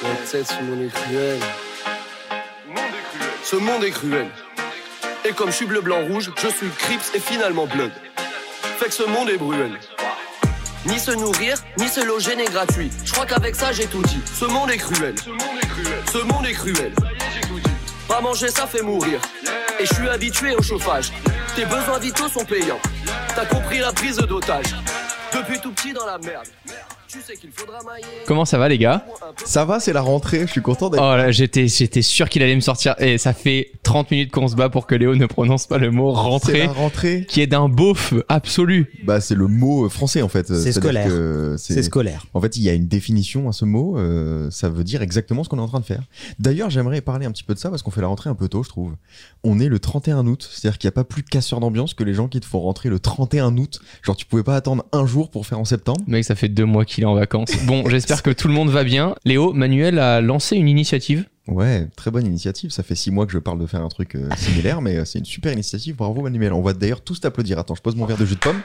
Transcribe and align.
Ce 0.00 0.62
monde 0.62 0.82
est 0.82 0.88
cruel. 0.88 1.38
Ce 3.44 3.56
monde 3.56 3.84
est 3.84 3.90
cruel. 3.90 4.28
Et 5.26 5.32
comme 5.32 5.50
je 5.50 5.56
suis 5.56 5.66
bleu, 5.66 5.82
blanc, 5.82 6.06
rouge, 6.06 6.30
je 6.42 6.48
suis 6.48 6.68
Crips 6.70 7.14
et 7.14 7.20
finalement 7.20 7.66
Blood. 7.66 7.92
Fait 8.78 8.86
que 8.86 8.94
ce 8.94 9.02
monde 9.02 9.28
est 9.28 9.36
bruel. 9.36 9.78
Ni 10.86 10.98
se 10.98 11.10
nourrir, 11.10 11.58
ni 11.76 11.86
se 11.86 12.00
loger 12.02 12.34
n'est 12.34 12.46
gratuit. 12.46 12.90
Je 13.04 13.12
crois 13.12 13.26
qu'avec 13.26 13.54
ça 13.54 13.72
j'ai 13.72 13.86
tout 13.86 14.00
dit. 14.02 14.20
Ce 14.24 14.46
monde 14.46 14.70
est 14.70 14.78
cruel. 14.78 15.14
Ce 15.18 15.28
monde 15.28 15.58
est 15.62 15.66
cruel. 15.66 16.02
Ce 16.10 16.18
monde 16.18 16.46
est 16.46 16.52
cruel. 16.52 16.92
Pas 18.08 18.22
manger 18.22 18.48
ça 18.48 18.66
fait 18.66 18.82
mourir. 18.82 19.20
Et 19.78 19.84
je 19.84 19.94
suis 19.94 20.08
habitué 20.08 20.54
au 20.56 20.62
chauffage. 20.62 21.12
Tes 21.54 21.66
besoins 21.66 21.98
vitaux 21.98 22.28
sont 22.28 22.46
payants. 22.46 22.80
T'as 23.34 23.44
compris 23.44 23.80
la 23.80 23.92
prise 23.92 24.16
d'otage. 24.16 24.74
Depuis 25.34 25.60
tout 25.60 25.72
petit 25.72 25.92
dans 25.92 26.06
la 26.06 26.16
merde. 26.16 26.48
Tu 27.10 27.18
sais 27.22 27.34
qu'il 27.36 27.50
faudra 27.50 27.78
mailler. 27.82 28.04
Comment 28.26 28.44
ça 28.44 28.56
va 28.58 28.68
les 28.68 28.78
gars? 28.78 29.04
Ça 29.44 29.64
va, 29.64 29.80
c'est 29.80 29.92
la 29.92 30.00
rentrée, 30.00 30.42
je 30.46 30.52
suis 30.52 30.62
content 30.62 30.90
d'être. 30.90 31.00
Oh 31.02 31.16
là, 31.16 31.32
j'étais, 31.32 31.66
j'étais 31.66 32.02
sûr 32.02 32.28
qu'il 32.28 32.42
allait 32.42 32.54
me 32.54 32.60
sortir. 32.60 32.94
Et 33.00 33.18
ça 33.18 33.32
fait 33.32 33.72
30 33.82 34.10
minutes 34.12 34.30
qu'on 34.30 34.46
se 34.46 34.54
bat 34.54 34.68
pour 34.68 34.86
que 34.86 34.94
Léo 34.94 35.16
ne 35.16 35.26
prononce 35.26 35.66
pas 35.66 35.78
le 35.78 35.90
mot 35.90 36.14
C'est 36.14 36.20
rentrée, 36.20 36.66
la 36.66 36.72
rentrée. 36.72 37.26
qui 37.28 37.40
est 37.40 37.48
d'un 37.48 37.68
beauf 37.68 38.14
absolu. 38.28 38.92
Bah, 39.02 39.20
c'est 39.20 39.34
le 39.34 39.48
mot 39.48 39.86
euh, 39.86 39.88
français 39.88 40.22
en 40.22 40.28
fait. 40.28 40.46
C'est 40.54 40.72
scolaire. 40.72 41.10
C'est 41.58 41.82
scolaire. 41.82 42.26
En 42.34 42.40
fait, 42.40 42.56
il 42.56 42.62
y 42.62 42.68
a 42.68 42.74
une 42.74 42.86
définition 42.86 43.48
à 43.48 43.52
ce 43.52 43.64
mot. 43.64 43.98
euh, 43.98 44.48
ça 44.50 44.68
veut 44.68 44.84
dire 44.84 45.02
exactement 45.02 45.42
ce 45.42 45.48
qu'on 45.48 45.58
est 45.58 45.62
en 45.62 45.68
train 45.68 45.80
de 45.80 45.84
faire. 45.84 46.02
D'ailleurs, 46.38 46.70
j'aimerais 46.70 47.00
parler 47.00 47.26
un 47.26 47.32
petit 47.32 47.44
peu 47.44 47.54
de 47.54 47.58
ça 47.58 47.70
parce 47.70 47.82
qu'on 47.82 47.90
fait 47.90 48.00
la 48.02 48.06
rentrée 48.06 48.30
un 48.30 48.34
peu 48.36 48.48
tôt, 48.48 48.62
je 48.62 48.68
trouve. 48.68 48.94
On 49.42 49.58
est 49.58 49.68
le 49.68 49.78
31 49.80 50.26
août, 50.26 50.48
c'est-à-dire 50.52 50.78
qu'il 50.78 50.86
n'y 50.86 50.92
a 50.92 50.92
pas 50.92 51.04
plus 51.04 51.22
de 51.22 51.28
casseurs 51.28 51.60
d'ambiance 51.60 51.94
que 51.94 52.04
les 52.04 52.14
gens 52.14 52.28
qui 52.28 52.38
te 52.40 52.46
font 52.46 52.60
rentrer 52.60 52.88
le 52.88 53.00
31 53.00 53.56
août. 53.56 53.80
Genre, 54.02 54.16
tu 54.16 54.26
pouvais 54.26 54.42
pas 54.44 54.54
attendre 54.54 54.84
un 54.92 55.06
jour 55.06 55.30
pour 55.30 55.46
faire 55.46 55.58
en 55.58 55.64
septembre. 55.64 56.00
Mec, 56.06 56.24
ça 56.24 56.34
fait 56.34 56.48
deux 56.48 56.66
mois 56.66 56.84
qu'il 56.84 56.99
est 57.02 57.06
en 57.06 57.14
vacances. 57.14 57.50
Bon, 57.66 57.88
j'espère 57.88 58.22
que 58.22 58.30
tout 58.30 58.48
le 58.48 58.54
monde 58.54 58.70
va 58.70 58.84
bien. 58.84 59.14
Léo, 59.24 59.52
Manuel 59.52 59.98
a 59.98 60.20
lancé 60.20 60.56
une 60.56 60.68
initiative. 60.68 61.26
Ouais, 61.48 61.88
très 61.96 62.10
bonne 62.10 62.26
initiative. 62.26 62.70
Ça 62.70 62.82
fait 62.82 62.94
six 62.94 63.10
mois 63.10 63.26
que 63.26 63.32
je 63.32 63.38
parle 63.38 63.58
de 63.58 63.66
faire 63.66 63.82
un 63.82 63.88
truc 63.88 64.14
euh, 64.14 64.28
similaire, 64.36 64.80
mais 64.80 64.96
euh, 64.96 65.04
c'est 65.04 65.18
une 65.18 65.24
super 65.24 65.52
initiative. 65.52 65.96
Bravo 65.96 66.22
Manuel. 66.22 66.52
On 66.52 66.62
va 66.62 66.72
d'ailleurs 66.72 67.02
tous 67.02 67.20
t'applaudir. 67.20 67.58
Attends, 67.58 67.74
je 67.74 67.82
pose 67.82 67.96
mon 67.96 68.06
verre 68.06 68.18
de 68.18 68.24
jus 68.24 68.34
de 68.36 68.40
pomme. 68.40 68.60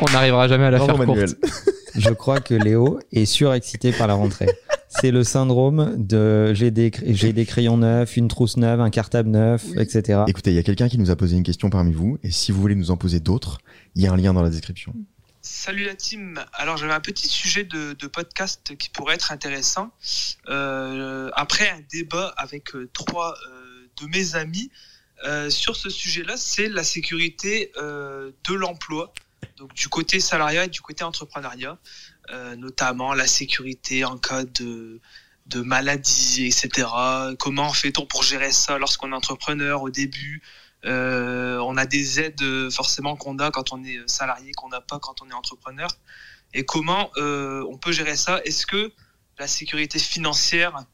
On 0.00 0.10
n'arrivera 0.12 0.48
jamais 0.48 0.64
à 0.64 0.70
la 0.70 0.78
Bravo 0.78 0.96
faire 0.96 1.06
Manuel. 1.06 1.34
courte. 1.34 1.54
Je 1.96 2.10
crois 2.10 2.40
que 2.40 2.54
Léo 2.54 3.00
est 3.12 3.24
surexcité 3.24 3.90
par 3.90 4.06
la 4.06 4.14
rentrée. 4.14 4.46
C'est 4.88 5.10
le 5.10 5.24
syndrome 5.24 5.94
de 5.96 6.52
j'ai 6.54 6.70
des, 6.70 6.90
j'ai 7.06 7.32
des 7.32 7.44
crayons 7.46 7.76
neufs, 7.76 8.16
une 8.16 8.28
trousse 8.28 8.56
neuve, 8.56 8.80
un 8.80 8.90
cartable 8.90 9.30
neuf, 9.30 9.64
etc. 9.76 10.20
Écoutez, 10.26 10.50
il 10.50 10.54
y 10.54 10.58
a 10.58 10.62
quelqu'un 10.62 10.88
qui 10.88 10.98
nous 10.98 11.10
a 11.10 11.16
posé 11.16 11.36
une 11.36 11.42
question 11.42 11.70
parmi 11.70 11.92
vous, 11.92 12.18
et 12.22 12.30
si 12.30 12.52
vous 12.52 12.60
voulez 12.60 12.74
nous 12.74 12.90
en 12.90 12.96
poser 12.96 13.20
d'autres, 13.20 13.58
il 13.94 14.02
y 14.02 14.06
a 14.06 14.12
un 14.12 14.16
lien 14.16 14.32
dans 14.32 14.42
la 14.42 14.50
description. 14.50 14.94
Salut 15.42 15.84
la 15.84 15.94
team. 15.94 16.44
Alors 16.52 16.76
j'avais 16.76 16.92
un 16.92 17.00
petit 17.00 17.26
sujet 17.26 17.64
de, 17.64 17.94
podcast 18.06 18.76
qui 18.76 18.90
pourrait 18.90 19.14
être 19.14 19.32
intéressant. 19.32 19.90
Euh, 20.48 21.30
après 21.34 21.70
un 21.70 21.80
débat 21.90 22.34
avec 22.36 22.74
euh, 22.74 22.90
trois 22.92 23.34
euh, 23.48 23.88
de 23.96 24.06
mes 24.06 24.34
amis 24.34 24.70
sur 25.50 25.76
ce 25.76 25.90
sujet-là, 25.90 26.38
c'est 26.38 26.70
la 26.70 26.82
sécurité 26.82 27.72
de 27.76 28.54
l'emploi, 28.54 29.12
donc 29.58 29.74
du 29.74 29.86
côté 29.88 30.18
salariat 30.18 30.64
et 30.64 30.68
du 30.68 30.80
côté 30.80 31.04
entrepreneuriat, 31.04 31.76
notamment 32.56 33.12
la 33.12 33.26
sécurité 33.26 34.02
en 34.06 34.16
cas 34.16 34.44
de 34.44 34.98
de 35.44 35.60
maladie, 35.60 36.46
etc. 36.46 36.88
Comment 37.38 37.70
fait-on 37.74 38.06
pour 38.06 38.22
gérer 38.22 38.50
ça 38.50 38.78
lorsqu'on 38.78 39.12
est 39.12 39.14
entrepreneur 39.14 39.82
au 39.82 39.90
début? 39.90 40.40
On 40.84 41.76
a 41.76 41.86
des 41.86 42.20
aides 42.20 42.42
euh, 42.42 42.70
forcément 42.70 43.16
qu'on 43.16 43.38
a 43.38 43.50
quand 43.50 43.72
on 43.72 43.84
est 43.84 43.96
euh, 43.96 44.04
salarié, 44.06 44.52
qu'on 44.52 44.68
n'a 44.68 44.80
pas 44.80 44.98
quand 44.98 45.22
on 45.22 45.28
est 45.28 45.34
entrepreneur. 45.34 45.90
Et 46.54 46.64
comment 46.64 47.10
euh, 47.16 47.64
on 47.70 47.76
peut 47.76 47.92
gérer 47.92 48.16
ça? 48.16 48.40
Est-ce 48.44 48.66
que 48.66 48.92
la 49.38 49.46
sécurité 49.46 49.98
financière 49.98 50.84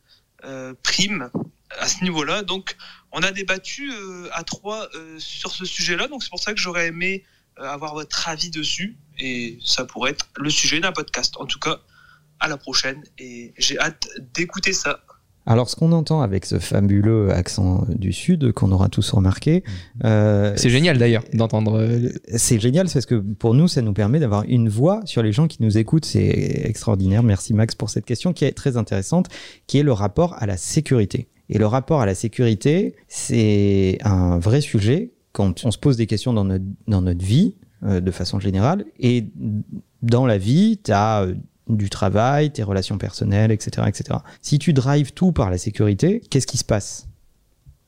euh, 0.45 0.75
prime 0.83 1.31
à 1.78 1.89
ce 1.89 2.03
niveau-là? 2.05 2.43
Donc, 2.43 2.77
on 3.12 3.20
a 3.20 3.31
débattu 3.31 3.91
euh, 3.93 4.28
à 4.33 4.45
trois 4.45 4.88
euh, 4.94 5.19
sur 5.19 5.50
ce 5.50 5.65
sujet-là. 5.65 6.09
Donc, 6.09 6.22
c'est 6.22 6.31
pour 6.31 6.41
ça 6.41 6.53
que 6.53 6.60
j'aurais 6.60 6.89
aimé 6.89 7.25
euh, 7.59 7.65
avoir 7.65 7.94
votre 7.94 8.28
avis 8.28 8.50
dessus. 8.50 8.99
Et 9.19 9.59
ça 9.65 9.87
pourrait 9.87 10.10
être 10.10 10.27
le 10.37 10.50
sujet 10.50 10.81
d'un 10.81 10.93
podcast. 10.93 11.34
En 11.39 11.47
tout 11.47 11.59
cas, 11.59 11.81
à 12.41 12.49
la 12.49 12.59
prochaine. 12.59 13.03
Et 13.19 13.55
j'ai 13.56 13.78
hâte 13.78 14.09
d'écouter 14.34 14.75
ça. 14.75 15.00
Alors, 15.49 15.71
ce 15.71 15.77
qu'on 15.77 15.93
entend 15.93 16.23
avec 16.23 16.45
ce 16.45 16.59
fabuleux 16.59 17.31
accent 17.31 17.87
du 17.89 18.12
Sud 18.12 18.53
qu'on 18.53 18.73
aura 18.73 18.89
tous 18.89 19.09
remarqué, 19.12 19.62
euh, 20.05 20.53
C'est 20.57 20.71
génial 20.71 20.99
d'ailleurs 20.99 21.23
d'entendre. 21.33 21.79
euh, 21.79 22.09
c'est 22.34 22.59
génial 22.59 22.89
parce 22.93 23.07
que 23.07 23.15
pour 23.15 23.55
nous, 23.55 23.69
ça 23.69 23.81
nous 23.81 23.93
permet 23.93 24.19
d'avoir 24.19 24.43
une 24.49 24.69
voix 24.69 25.03
sur 25.05 25.23
les 25.23 25.31
gens 25.33 25.47
qui 25.47 25.62
nous 25.62 25.79
écoutent. 25.79 26.05
C'est 26.05 26.62
extraordinaire. 26.65 27.23
Merci 27.23 27.55
Max 27.55 27.77
pour 27.77 27.91
cette 27.91 28.05
question 28.05 28.33
qui 28.33 28.45
est 28.45 28.53
très 28.53 28.77
intéressante, 28.77 29.29
qui 29.69 29.79
est 29.79 29.84
le 29.84 29.93
rapport 29.93 30.34
à 30.39 30.47
la 30.47 30.57
sécurité. 30.57 31.29
Et 31.49 31.59
le 31.59 31.67
rapport 31.67 32.01
à 32.01 32.07
la 32.07 32.17
sécurité, 32.17 32.97
c'est 33.07 33.99
un 34.03 34.39
vrai 34.41 34.61
sujet 34.61 35.13
quand 35.31 35.65
on 35.65 35.71
se 35.71 35.78
pose 35.78 35.97
des 35.97 36.07
questions 36.07 36.33
dans 36.33 36.45
notre, 36.45 36.65
dans 36.89 37.03
notre 37.03 37.25
vie, 37.25 37.55
euh, 37.84 38.01
de 38.01 38.11
façon 38.11 38.41
générale. 38.41 38.84
Et 38.99 39.27
dans 40.03 40.27
la 40.27 40.39
vie, 40.39 40.81
tu 40.83 40.91
as 40.91 41.27
du 41.69 41.91
travail, 41.91 42.53
tes 42.53 42.62
relations 42.62 42.99
personnelles, 42.99 43.50
etc., 43.50 43.87
etc. 43.88 44.19
Si 44.43 44.59
tu 44.59 44.72
drives 44.72 45.12
tout 45.12 45.32
par 45.32 45.50
la 45.50 45.59
sécurité, 45.59 46.21
qu'est-ce 46.31 46.47
qui 46.47 46.59
se 46.59 46.65
passe? 46.65 47.09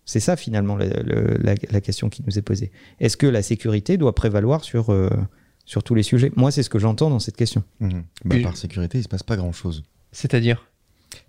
C'est 0.05 0.21
ça 0.21 0.37
finalement 0.37 0.75
le- 0.77 0.89
le- 1.05 1.37
la, 1.43 1.55
la 1.71 1.81
question 1.81 2.09
qui 2.09 2.23
nous 2.27 2.39
est 2.39 2.43
posée. 2.43 2.73
Est-ce 2.99 3.17
que 3.17 3.27
la 3.27 3.43
sécurité 3.43 3.97
doit 3.99 4.15
prévaloir 4.15 4.65
sur, 4.65 4.91
euh, 4.91 5.11
sur 5.67 5.83
tous 5.83 5.95
les 5.95 6.03
sujets? 6.03 6.33
Moi, 6.35 6.51
c'est 6.51 6.63
ce 6.63 6.71
que 6.71 6.79
j'entends 6.79 7.11
dans 7.11 7.19
cette 7.19 7.37
question. 7.37 7.63
Mhm. 7.81 8.05
Bah, 8.25 8.37
par 8.43 8.57
sécurité, 8.57 8.99
il 8.99 9.03
se 9.05 9.09
passe 9.09 9.23
pas 9.23 9.37
grand-chose. 9.37 9.85
C'est-à-dire? 10.13 10.67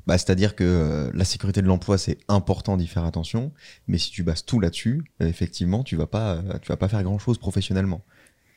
Bah, 0.08 0.18
C'est-à-dire 0.18 0.56
que 0.56 0.64
euh, 0.64 1.12
la 1.14 1.26
sécurité 1.26 1.62
de 1.62 1.68
l'emploi, 1.68 1.98
c'est 1.98 2.18
important 2.30 2.78
d'y 2.78 2.88
faire 2.88 3.04
attention, 3.04 3.52
mais 3.88 3.98
si 3.98 4.12
tu 4.12 4.24
bases 4.24 4.46
tout 4.46 4.60
là-dessus, 4.62 5.04
euh, 5.22 5.28
effectivement, 5.28 5.84
tu 5.84 5.96
vas 5.98 6.08
pas, 6.08 6.36
euh, 6.36 6.54
tu 6.62 6.70
vas 6.70 6.78
pas 6.78 6.88
faire 6.88 7.04
grand-chose 7.04 7.38
professionnellement. 7.38 8.02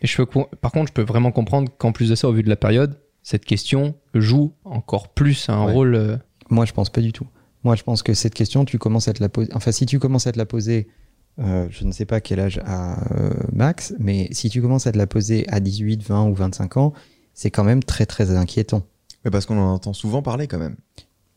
Et 0.01 0.07
je 0.07 0.17
peux, 0.23 0.27
par 0.61 0.71
contre, 0.73 0.89
je 0.89 0.93
peux 0.93 1.03
vraiment 1.03 1.31
comprendre 1.33 1.71
qu'en 1.79 1.93
plus 1.93 2.09
de 2.11 2.15
ça, 2.15 2.29
au 2.29 2.33
vu 2.33 2.43
de 2.45 2.49
la 2.49 2.57
période, 2.57 2.99
cette 3.23 3.45
question 3.45 3.95
joue 4.15 4.53
encore 4.65 5.09
plus 5.09 5.49
un 5.49 5.65
Ouais. 5.67 5.73
rôle. 5.73 5.95
euh, 5.95 6.17
Moi, 6.51 6.65
je 6.65 6.73
pense 6.73 6.91
pas 6.91 7.01
du 7.01 7.13
tout. 7.13 7.27
Moi, 7.65 7.77
je 7.77 7.83
pense 7.83 8.03
que 8.03 8.13
cette 8.15 8.35
question, 8.35 8.65
tu 8.65 8.79
commences 8.79 9.09
à 9.09 9.13
te 9.13 9.23
la 9.23 9.29
poser. 9.29 9.51
Enfin, 9.55 9.71
si 9.73 9.87
tu 9.87 9.99
commences 9.99 10.27
à 10.27 10.33
te 10.33 10.39
la 10.39 10.47
poser, 10.47 10.89
euh, 11.39 11.67
je 11.71 11.85
ne 11.85 11.93
sais 11.93 12.05
pas 12.05 12.21
quel 12.21 12.41
âge 12.41 12.61
a 12.67 13.03
euh, 13.15 13.33
Max, 13.53 13.95
mais 13.99 14.29
si 14.33 14.51
tu 14.51 14.61
commences 14.61 14.87
à 14.87 14.93
te 14.93 14.99
la 14.99 15.07
poser 15.07 15.49
à 15.49 15.61
18, 15.61 16.03
20 16.03 16.27
ou 16.29 16.35
25 16.35 16.77
ans, 16.77 16.93
c'est 17.35 17.51
quand 17.51 17.65
même 17.65 17.83
très, 17.83 18.05
très 18.05 18.37
inquiétant. 18.37 18.83
Mais 19.25 19.31
parce 19.31 19.47
qu'on 19.47 19.59
en 19.59 19.73
entend 19.73 19.93
souvent 19.93 20.21
parler 20.21 20.47
quand 20.49 20.59
même. 20.59 20.77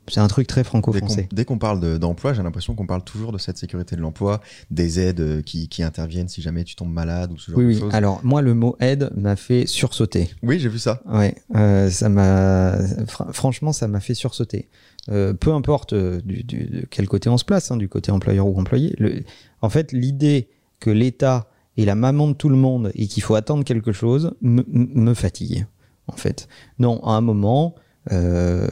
C'est 0.07 0.19
un 0.19 0.27
truc 0.27 0.47
très 0.47 0.63
franco-français. 0.63 1.27
dès 1.31 1.45
qu'on 1.45 1.57
parle 1.57 1.79
de- 1.79 1.97
d'emploi, 1.97 2.33
j'ai 2.33 2.43
l'impression 2.43 2.75
qu'on 2.75 2.85
parle 2.85 3.03
toujours 3.03 3.31
de 3.31 3.37
cette 3.37 3.57
sécurité 3.57 3.95
de 3.95 4.01
l'emploi, 4.01 4.41
des 4.71 4.99
aides 4.99 5.19
euh, 5.19 5.41
qui, 5.41 5.67
qui 5.67 5.81
interviennent 5.83 6.27
si 6.27 6.41
jamais 6.41 6.63
tu 6.63 6.75
tombes 6.75 6.91
malade 6.93 7.31
ou 7.31 7.37
ce 7.37 7.51
genre 7.51 7.57
Oui, 7.59 7.65
de 7.65 7.69
oui. 7.69 7.79
choses. 7.79 7.93
Alors, 7.95 8.19
moi, 8.23 8.41
le 8.41 8.53
mot 8.53 8.75
aide 8.79 9.09
m'a 9.15 9.35
fait 9.35 9.65
sursauter. 9.65 10.29
Oui, 10.43 10.59
j'ai 10.59 10.69
vu 10.69 10.79
ça. 10.79 11.01
Ouais, 11.07 11.35
euh, 11.55 11.89
ça 11.89 12.09
m'a. 12.09 12.77
fr- 13.05 13.31
Franchement, 13.33 13.73
ça 13.73 13.87
m'a 13.87 13.99
fait 13.99 14.13
sursauter. 14.13 14.69
Euh, 15.09 15.33
peu 15.33 15.51
importe 15.53 15.93
du, 15.93 16.43
du- 16.43 16.65
de 16.65 16.85
quel 16.89 17.07
côté 17.07 17.29
on 17.29 17.37
se 17.37 17.45
place, 17.45 17.71
hein, 17.71 17.77
du 17.77 17.87
côté 17.89 18.11
employeur 18.11 18.47
ou 18.47 18.59
employé. 18.59 18.95
Le- 18.99 19.23
en 19.61 19.69
fait, 19.69 19.91
l'idée 19.91 20.49
que 20.79 20.89
l'État 20.89 21.47
est 21.77 21.85
la 21.85 21.95
maman 21.95 22.27
de 22.27 22.33
tout 22.33 22.49
le 22.49 22.55
monde 22.57 22.91
et 22.95 23.07
qu'il 23.07 23.21
faut 23.23 23.35
attendre 23.35 23.63
quelque 23.63 23.91
chose 23.91 24.33
me, 24.41 24.63
me 24.67 25.13
fatigue. 25.13 25.65
En 26.07 26.15
fait, 26.15 26.47
non, 26.79 27.03
à 27.03 27.11
un 27.13 27.21
moment, 27.21 27.73
euh, 28.11 28.67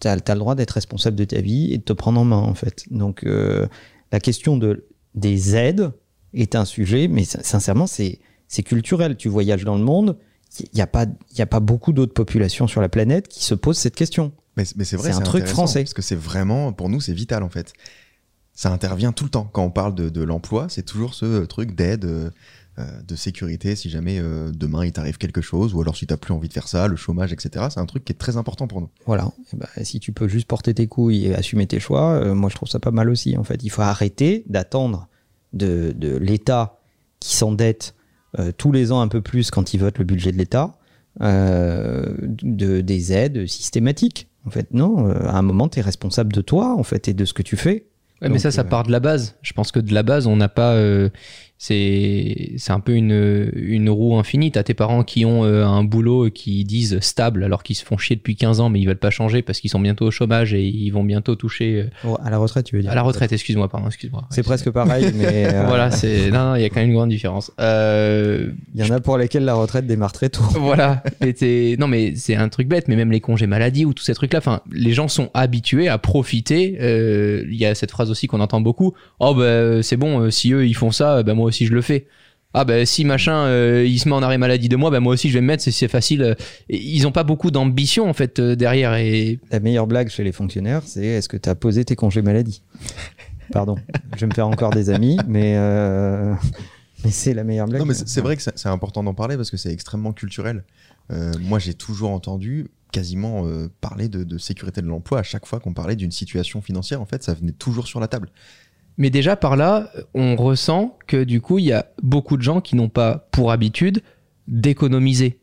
t'as 0.00 0.12
as 0.12 0.34
le 0.34 0.38
droit 0.38 0.54
d'être 0.54 0.72
responsable 0.72 1.16
de 1.16 1.24
ta 1.24 1.40
vie 1.40 1.72
et 1.72 1.78
de 1.78 1.82
te 1.82 1.92
prendre 1.92 2.20
en 2.20 2.24
main. 2.24 2.36
En 2.38 2.54
fait, 2.54 2.84
donc 2.90 3.24
euh, 3.24 3.66
la 4.12 4.20
question 4.20 4.56
de 4.56 4.86
des 5.14 5.56
aides 5.56 5.90
est 6.34 6.54
un 6.54 6.64
sujet, 6.64 7.08
mais 7.08 7.24
sin- 7.24 7.42
sincèrement, 7.42 7.86
c'est 7.86 8.18
culturel. 8.64 9.16
Tu 9.16 9.28
voyages 9.28 9.64
dans 9.64 9.76
le 9.76 9.84
monde, 9.84 10.16
il 10.60 10.66
n'y 10.74 10.80
a, 10.80 10.86
pas- 10.86 11.06
il 11.32 11.38
y 11.38 11.42
a 11.42 11.46
pas 11.46 11.60
beaucoup 11.60 11.92
d'autres 11.92 12.14
populations 12.14 12.66
sur 12.66 12.80
la 12.80 12.88
planète 12.88 13.28
qui 13.28 13.44
se 13.44 13.54
posent 13.54 13.78
cette 13.78 13.96
question. 13.96 14.32
Mais, 14.56 14.64
mais 14.76 14.84
c'est 14.84 14.96
vrai, 14.96 15.10
C'est 15.10 15.16
un 15.16 15.20
truc 15.24 15.42
français. 15.52 15.82
Parce 15.82 15.94
que 15.94 16.02
c'est 16.02 16.16
vraiment, 16.16 16.72
pour 16.72 16.88
nous, 16.88 17.00
c'est 17.00 17.12
vital 17.12 17.42
en 17.42 17.48
fait. 17.50 17.72
Ça 18.54 18.72
intervient 18.72 19.12
tout 19.12 19.24
le 19.24 19.30
temps. 19.30 19.48
Quand 19.52 19.62
on 19.64 19.70
parle 19.70 19.94
de, 19.94 20.08
de 20.08 20.22
l'emploi, 20.22 20.66
c'est 20.68 20.82
toujours 20.84 21.14
ce 21.14 21.44
truc 21.44 21.74
d'aide, 21.76 22.04
euh, 22.04 22.30
de 23.06 23.16
sécurité 23.16 23.76
si 23.76 23.90
jamais 23.90 24.18
euh, 24.18 24.50
demain 24.52 24.84
il 24.84 24.92
t'arrive 24.92 25.18
quelque 25.18 25.40
chose, 25.40 25.74
ou 25.74 25.80
alors 25.80 25.96
si 25.96 26.06
t'as 26.06 26.16
plus 26.16 26.32
envie 26.32 26.48
de 26.48 26.52
faire 26.52 26.68
ça, 26.68 26.88
le 26.88 26.96
chômage, 26.96 27.32
etc. 27.32 27.66
C'est 27.70 27.80
un 27.80 27.86
truc 27.86 28.04
qui 28.04 28.12
est 28.12 28.16
très 28.16 28.36
important 28.36 28.66
pour 28.66 28.80
nous. 28.80 28.90
Voilà. 29.06 29.30
Et 29.52 29.56
ben, 29.56 29.66
si 29.82 30.00
tu 30.00 30.12
peux 30.12 30.28
juste 30.28 30.46
porter 30.46 30.74
tes 30.74 30.86
couilles 30.86 31.26
et 31.26 31.34
assumer 31.34 31.66
tes 31.66 31.80
choix, 31.80 32.12
euh, 32.12 32.34
moi 32.34 32.50
je 32.50 32.54
trouve 32.56 32.68
ça 32.68 32.80
pas 32.80 32.90
mal 32.90 33.10
aussi. 33.10 33.36
En 33.36 33.44
fait, 33.44 33.62
il 33.62 33.70
faut 33.70 33.82
arrêter 33.82 34.44
d'attendre 34.48 35.08
de, 35.52 35.94
de 35.96 36.16
l'État 36.16 36.78
qui 37.20 37.34
s'endette 37.36 37.94
euh, 38.38 38.52
tous 38.56 38.72
les 38.72 38.92
ans 38.92 39.00
un 39.00 39.08
peu 39.08 39.22
plus 39.22 39.50
quand 39.50 39.74
il 39.74 39.80
vote 39.80 39.98
le 39.98 40.04
budget 40.04 40.32
de 40.32 40.38
l'État, 40.38 40.76
euh, 41.20 42.14
de, 42.20 42.80
des 42.80 43.12
aides 43.12 43.46
systématiques. 43.46 44.28
En 44.46 44.50
fait, 44.50 44.72
non. 44.72 45.08
euh, 45.08 45.26
à 45.26 45.36
un 45.36 45.42
moment, 45.42 45.68
tu 45.68 45.78
es 45.78 45.82
responsable 45.82 46.32
de 46.32 46.40
toi, 46.40 46.74
en 46.76 46.82
fait, 46.82 47.08
et 47.08 47.14
de 47.14 47.24
ce 47.24 47.34
que 47.34 47.42
tu 47.42 47.56
fais. 47.56 47.86
Ouais, 48.22 48.28
mais 48.28 48.38
ça, 48.38 48.50
ça 48.50 48.62
euh, 48.62 48.64
part 48.64 48.84
de 48.84 48.92
la 48.92 49.00
base. 49.00 49.36
Je 49.42 49.52
pense 49.52 49.72
que 49.72 49.80
de 49.80 49.92
la 49.92 50.02
base, 50.02 50.26
on 50.26 50.36
n'a 50.36 50.48
pas. 50.48 50.76
C'est 51.60 52.52
c'est 52.56 52.72
un 52.72 52.80
peu 52.80 52.92
une, 52.94 53.50
une 53.54 53.90
roue 53.90 54.16
infinie. 54.16 54.52
T'as 54.52 54.62
tes 54.62 54.74
parents 54.74 55.02
qui 55.02 55.24
ont 55.24 55.44
euh, 55.44 55.66
un 55.66 55.82
boulot 55.82 56.30
qui 56.30 56.64
disent 56.64 57.00
stable 57.00 57.42
alors 57.42 57.62
qu'ils 57.64 57.74
se 57.76 57.84
font 57.84 57.98
chier 57.98 58.14
depuis 58.16 58.36
15 58.36 58.60
ans 58.60 58.68
mais 58.70 58.80
ils 58.80 58.86
veulent 58.86 58.96
pas 58.96 59.10
changer 59.10 59.42
parce 59.42 59.58
qu'ils 59.60 59.70
sont 59.70 59.80
bientôt 59.80 60.06
au 60.06 60.10
chômage 60.12 60.54
et 60.54 60.62
ils 60.64 60.90
vont 60.90 61.02
bientôt 61.04 61.34
toucher 61.34 61.82
euh, 61.82 61.90
Oh, 62.08 62.16
À 62.24 62.30
la 62.30 62.38
retraite, 62.38 62.64
tu 62.66 62.76
veux 62.76 62.82
dire 62.82 62.92
à 62.92 62.94
la 62.94 63.02
retraite. 63.02 63.32
Excuse-moi, 63.32 63.68
pardon, 63.68 63.88
excuse-moi. 63.88 64.24
C'est 64.30 64.44
presque 64.44 64.70
pareil, 64.70 65.12
mais 65.16 65.46
euh, 65.52 65.64
Voilà, 65.66 65.90
c'est 65.90 66.30
non, 66.30 66.50
non, 66.50 66.54
il 66.54 66.62
y 66.62 66.64
a 66.64 66.68
quand 66.68 66.80
même 66.80 66.90
une 66.90 66.94
grande 66.94 67.10
différence. 67.10 67.50
Euh, 67.60 68.50
il 68.74 68.84
y 68.84 68.88
en 68.88 68.94
a 68.94 69.00
pour 69.00 69.18
lesquels 69.18 69.44
la 69.44 69.54
retraite 69.54 69.86
démarre 69.86 70.12
très 70.12 70.28
tôt. 70.28 70.44
voilà. 70.52 71.02
Et 71.20 71.76
non, 71.78 71.88
mais 71.88 72.14
c'est 72.14 72.36
un 72.36 72.48
truc 72.48 72.68
bête, 72.68 72.86
mais 72.86 72.94
même 72.96 73.10
les 73.10 73.20
congés 73.20 73.48
maladie 73.48 73.84
ou 73.84 73.92
tous 73.94 74.04
ces 74.04 74.14
trucs-là, 74.14 74.38
enfin, 74.38 74.60
les 74.72 74.92
gens 74.92 75.08
sont 75.08 75.30
habitués 75.34 75.88
à 75.88 75.98
profiter. 75.98 76.78
euh, 76.80 77.42
Il 77.48 77.56
y 77.56 77.66
a 77.66 77.74
cette 77.74 77.90
phrase 77.90 78.10
aussi 78.10 78.28
qu'on 78.28 78.40
entend 78.40 78.60
beaucoup. 78.60 78.94
Oh, 79.18 79.34
ben, 79.34 79.82
c'est 79.82 79.96
bon, 79.96 80.30
si 80.30 80.52
eux, 80.52 80.66
ils 80.66 80.74
font 80.74 80.92
ça, 80.92 81.22
ben, 81.24 81.34
moi 81.34 81.47
aussi, 81.48 81.66
je 81.66 81.72
le 81.74 81.82
fais. 81.82 82.06
Ah, 82.54 82.64
ben, 82.64 82.86
si 82.86 83.04
machin, 83.04 83.44
euh, 83.44 83.84
il 83.86 83.98
se 83.98 84.08
met 84.08 84.14
en 84.14 84.22
arrêt 84.22 84.38
maladie 84.38 84.70
de 84.70 84.76
moi, 84.76 84.90
ben, 84.90 85.00
moi 85.00 85.12
aussi, 85.12 85.28
je 85.28 85.34
vais 85.34 85.42
me 85.42 85.46
mettre, 85.48 85.62
c'est- 85.62 85.70
c'est 85.70 85.86
facile. 85.88 86.34
Ils 86.70 87.06
ont 87.06 87.12
pas 87.12 87.22
beaucoup 87.24 87.50
d'ambition, 87.50 88.08
en 88.08 88.14
fait, 88.14 88.38
euh, 88.38 88.56
derrière. 88.56 88.94
Et 88.94 89.38
La 89.50 89.60
meilleure 89.60 89.86
blague 89.86 90.08
chez 90.08 90.24
les 90.24 90.32
fonctionnaires, 90.32 90.82
c'est 90.86 91.04
est-ce 91.04 91.28
que 91.28 91.36
tu 91.36 91.48
as 91.48 91.54
posé 91.54 91.84
tes 91.84 91.94
congés 91.94 92.22
maladie? 92.22 92.62
Pardon, 93.52 93.76
je 94.14 94.20
vais 94.20 94.26
me 94.26 94.34
faire 94.34 94.48
encore 94.48 94.70
des 94.70 94.88
amis, 94.90 95.18
mais, 95.26 95.54
euh, 95.56 96.34
mais 97.04 97.10
c'est 97.10 97.34
la 97.34 97.44
meilleure 97.44 97.66
blague. 97.66 97.80
Non, 97.80 97.86
mais 97.86 97.94
c'est 97.94 98.20
vrai 98.20 98.36
que 98.36 98.42
c'est 98.42 98.58
c'est 98.58 98.68
important 98.68 99.02
d'en 99.02 99.14
parler 99.14 99.36
parce 99.36 99.50
que 99.50 99.56
c'est 99.56 99.72
extrêmement 99.72 100.12
culturel. 100.12 100.64
Euh, 101.10 101.32
moi, 101.40 101.58
j'ai 101.58 101.74
toujours 101.74 102.10
entendu 102.10 102.68
quasiment 102.92 103.46
euh, 103.46 103.68
parler 103.82 104.08
de, 104.08 104.24
de 104.24 104.38
sécurité 104.38 104.80
de 104.82 104.86
l'emploi 104.86 105.18
à 105.20 105.22
chaque 105.22 105.46
fois 105.46 105.60
qu'on 105.60 105.74
parlait 105.74 105.96
d'une 105.96 106.10
situation 106.10 106.60
financière. 106.62 107.00
En 107.02 107.06
fait, 107.06 107.22
ça 107.22 107.34
venait 107.34 107.52
toujours 107.52 107.86
sur 107.86 108.00
la 108.00 108.08
table. 108.08 108.30
Mais 108.98 109.10
déjà 109.10 109.36
par 109.36 109.56
là, 109.56 109.90
on 110.14 110.36
ressent 110.36 110.98
que 111.06 111.22
du 111.24 111.40
coup, 111.40 111.58
il 111.58 111.64
y 111.66 111.72
a 111.72 111.86
beaucoup 112.02 112.36
de 112.36 112.42
gens 112.42 112.60
qui 112.60 112.74
n'ont 112.76 112.88
pas 112.88 113.28
pour 113.30 113.52
habitude 113.52 114.02
d'économiser 114.48 115.38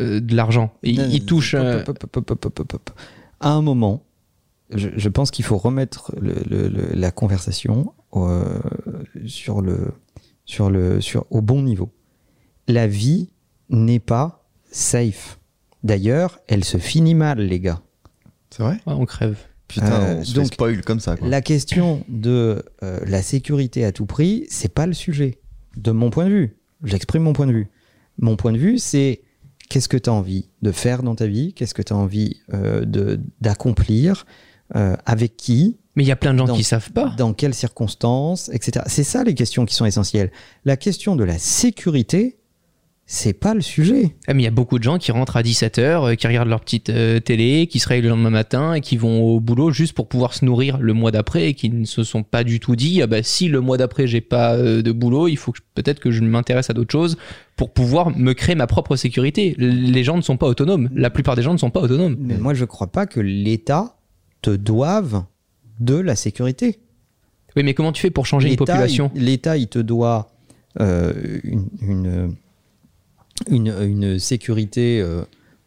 euh, 0.00 0.20
de 0.20 0.34
l'argent. 0.36 0.72
Ils, 0.82 1.00
ils 1.12 1.26
touchent. 1.26 1.54
euh. 1.54 1.78
À 3.40 3.50
un 3.50 3.60
moment, 3.62 4.04
je, 4.70 4.88
je 4.96 5.08
pense 5.08 5.30
qu'il 5.30 5.44
faut 5.44 5.58
remettre 5.58 6.12
le- 6.20 6.42
le- 6.48 6.68
le- 6.68 6.92
la 6.94 7.10
conversation 7.10 7.92
euh, 8.14 8.60
sur 9.26 9.60
le, 9.60 9.92
sur 10.44 10.70
le, 10.70 11.00
sur, 11.00 11.26
au 11.30 11.40
bon 11.40 11.62
niveau. 11.62 11.90
La 12.68 12.86
vie 12.86 13.30
n'est 13.68 13.98
pas 14.00 14.44
safe. 14.70 15.40
D'ailleurs, 15.82 16.38
elle 16.46 16.62
se 16.64 16.78
finit 16.78 17.14
mal, 17.16 17.40
les 17.40 17.58
gars. 17.58 17.80
C'est 18.50 18.62
vrai? 18.62 18.74
Ouais, 18.86 18.94
on 18.94 19.04
crève. 19.06 19.38
Putain, 19.72 19.92
Euh, 19.92 20.14
on 20.18 20.24
se 20.24 20.34
donc, 20.34 20.44
fait 20.48 20.54
spoil 20.54 20.82
comme 20.82 21.00
ça. 21.00 21.16
Quoi. 21.16 21.28
La 21.28 21.40
question 21.40 22.04
de 22.08 22.64
euh, 22.82 23.00
la 23.06 23.22
sécurité 23.22 23.84
à 23.84 23.92
tout 23.92 24.06
prix, 24.06 24.46
c'est 24.50 24.72
pas 24.72 24.86
le 24.86 24.92
sujet. 24.92 25.38
De 25.76 25.90
mon 25.90 26.10
point 26.10 26.26
de 26.26 26.30
vue, 26.30 26.56
j'exprime 26.84 27.22
mon 27.22 27.32
point 27.32 27.46
de 27.46 27.52
vue. 27.52 27.68
Mon 28.18 28.36
point 28.36 28.52
de 28.52 28.58
vue, 28.58 28.78
c'est 28.78 29.22
qu'est-ce 29.70 29.88
que 29.88 29.96
tu 29.96 30.10
as 30.10 30.12
envie 30.12 30.48
de 30.60 30.70
faire 30.72 31.02
dans 31.02 31.14
ta 31.14 31.26
vie, 31.26 31.54
qu'est-ce 31.54 31.72
que 31.74 31.82
tu 31.82 31.92
as 31.92 31.96
envie 31.96 32.36
euh, 32.52 32.84
de- 32.84 33.20
d'accomplir, 33.40 34.26
euh, 34.76 34.96
avec 35.06 35.36
qui, 35.36 35.78
Mais 35.96 36.04
il 36.04 36.06
y 36.06 36.12
a 36.12 36.16
plein 36.16 36.32
de 36.34 36.38
gens 36.38 36.44
Donc, 36.46 36.56
qui 36.56 36.64
savent 36.64 36.92
pas. 36.92 37.14
dans 37.16 37.32
quelles 37.32 37.54
circonstances, 37.54 38.50
etc. 38.52 38.84
C'est 38.88 39.04
ça 39.04 39.24
les 39.24 39.34
questions 39.34 39.64
qui 39.64 39.74
sont 39.74 39.84
essentielles. 39.86 40.30
La 40.66 40.76
question 40.76 41.16
de 41.16 41.24
la 41.24 41.38
sécurité, 41.38 42.36
c'est 43.14 43.34
pas 43.34 43.52
le 43.52 43.60
sujet. 43.60 44.16
Ah, 44.26 44.32
mais 44.32 44.40
il 44.40 44.44
y 44.46 44.48
a 44.48 44.50
beaucoup 44.50 44.78
de 44.78 44.84
gens 44.84 44.96
qui 44.96 45.12
rentrent 45.12 45.36
à 45.36 45.42
17h, 45.42 46.16
qui 46.16 46.26
regardent 46.26 46.48
leur 46.48 46.62
petite 46.62 46.88
euh, 46.88 47.20
télé, 47.20 47.66
qui 47.66 47.78
se 47.78 47.86
réveillent 47.86 48.04
le 48.04 48.08
lendemain 48.08 48.30
matin 48.30 48.72
et 48.72 48.80
qui 48.80 48.96
vont 48.96 49.22
au 49.22 49.38
boulot 49.38 49.70
juste 49.70 49.92
pour 49.92 50.08
pouvoir 50.08 50.32
se 50.32 50.46
nourrir 50.46 50.78
le 50.78 50.94
mois 50.94 51.10
d'après 51.10 51.50
et 51.50 51.54
qui 51.54 51.68
ne 51.68 51.84
se 51.84 52.04
sont 52.04 52.22
pas 52.22 52.42
du 52.42 52.58
tout 52.58 52.74
dit 52.74 53.02
ah 53.02 53.06
bah 53.06 53.22
si 53.22 53.48
le 53.48 53.60
mois 53.60 53.76
d'après 53.76 54.06
j'ai 54.06 54.22
pas 54.22 54.54
euh, 54.54 54.80
de 54.80 54.92
boulot, 54.92 55.28
il 55.28 55.36
faut 55.36 55.52
peut-être 55.74 56.00
que 56.00 56.10
je 56.10 56.22
m'intéresse 56.22 56.70
à 56.70 56.72
d'autres 56.72 56.90
choses 56.90 57.18
pour 57.54 57.74
pouvoir 57.74 58.16
me 58.16 58.32
créer 58.32 58.54
ma 58.54 58.66
propre 58.66 58.96
sécurité. 58.96 59.54
Les 59.58 60.04
gens 60.04 60.16
ne 60.16 60.22
sont 60.22 60.38
pas 60.38 60.46
autonomes. 60.46 60.88
La 60.94 61.10
plupart 61.10 61.36
des 61.36 61.42
gens 61.42 61.52
ne 61.52 61.58
sont 61.58 61.70
pas 61.70 61.80
autonomes. 61.80 62.16
Mais 62.18 62.38
moi, 62.38 62.54
je 62.54 62.64
crois 62.64 62.86
pas 62.86 63.04
que 63.04 63.20
l'État 63.20 63.94
te 64.40 64.50
doive 64.50 65.22
de 65.80 65.96
la 65.96 66.16
sécurité. 66.16 66.78
Oui, 67.56 67.62
mais 67.62 67.74
comment 67.74 67.92
tu 67.92 68.00
fais 68.00 68.10
pour 68.10 68.24
changer 68.24 68.48
une 68.48 68.56
population? 68.56 69.10
L'État, 69.14 69.58
il 69.58 69.68
te 69.68 69.78
doit 69.78 70.30
euh, 70.80 71.12
une, 71.44 71.68
une, 71.82 72.34
une- 73.48 74.18
sécurité 74.18 75.00
euh, 75.00 75.22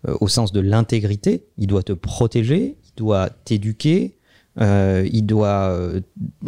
euh, 0.08 0.16
au 0.22 0.28
sens 0.28 0.52
de 0.52 0.60
l'intégrité. 0.60 1.44
Il 1.58 1.68
doit 1.68 1.84
te 1.84 1.94
protéger, 1.94 2.76
il 2.84 2.92
doit 2.98 3.30
t'éduquer, 3.30 4.16
euh, 4.62 5.08
il 5.12 5.26
doit, 5.26 5.78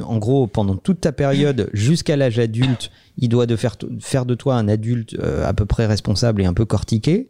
en 0.02 0.18
gros, 0.18 0.48
pendant 0.48 0.76
toute 0.76 1.02
ta 1.02 1.12
période 1.12 1.70
jusqu'à 1.74 2.16
l'âge 2.16 2.40
adulte, 2.40 2.92
il 3.18 3.30
doit 3.30 3.48
faire, 3.58 3.76
faire 4.00 4.26
de 4.26 4.36
toi 4.36 4.56
un 4.56 4.68
adulte 4.68 5.18
à 5.44 5.54
peu 5.54 5.66
près 5.66 5.86
responsable 5.86 6.42
et 6.42 6.46
un 6.46 6.54
peu 6.54 6.66
cortiqué. 6.66 7.30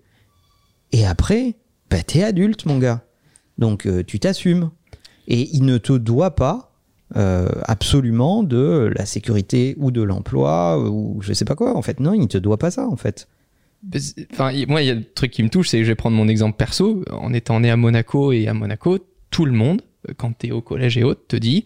Et 0.92 1.06
après, 1.06 1.56
bah, 1.90 2.04
t'es 2.04 2.24
adulte, 2.24 2.66
mon 2.66 2.78
gars. 2.78 3.02
Donc, 3.58 3.88
tu 4.06 4.20
t'assumes. 4.20 4.70
Et 5.28 5.50
il 5.54 5.66
ne 5.66 5.78
te 5.78 5.94
doit 5.94 6.36
pas 6.36 6.74
absolument 7.16 8.44
de 8.44 8.92
la 8.96 9.06
sécurité 9.06 9.76
ou 9.80 9.90
de 9.92 10.02
l'emploi 10.04 10.78
ou 10.80 11.20
je 11.22 11.34
sais 11.34 11.46
pas 11.46 11.56
quoi. 11.56 11.76
En 11.76 11.82
fait, 11.82 12.00
non, 12.00 12.14
il 12.14 12.22
ne 12.22 12.26
te 12.28 12.38
doit 12.38 12.58
pas 12.58 12.70
ça, 12.70 12.88
en 12.88 12.98
fait. 12.98 13.28
Enfin, 14.34 14.52
moi, 14.68 14.82
il 14.82 14.88
y 14.88 14.92
a 14.92 14.96
le 14.96 15.04
truc 15.04 15.32
qui 15.32 15.44
me 15.44 15.50
touche, 15.50 15.70
c'est 15.70 15.78
que 15.78 15.84
je 15.84 15.90
vais 15.90 15.96
prendre 15.96 16.18
mon 16.18 16.28
exemple 16.28 16.58
perso. 16.58 17.04
En 17.12 17.34
étant 17.34 17.60
né 17.60 17.70
à 17.70 17.78
Monaco 17.78 18.32
et 18.32 18.48
à 18.48 18.54
Monaco, 18.54 19.00
tout 19.30 19.46
le 19.46 19.52
monde, 19.52 19.82
euh, 20.10 20.14
quand 20.18 20.38
t'es 20.38 20.52
au 20.52 20.62
collège 20.62 20.98
et 20.98 21.04
autres, 21.04 21.22
te 21.28 21.36
dit 21.36 21.66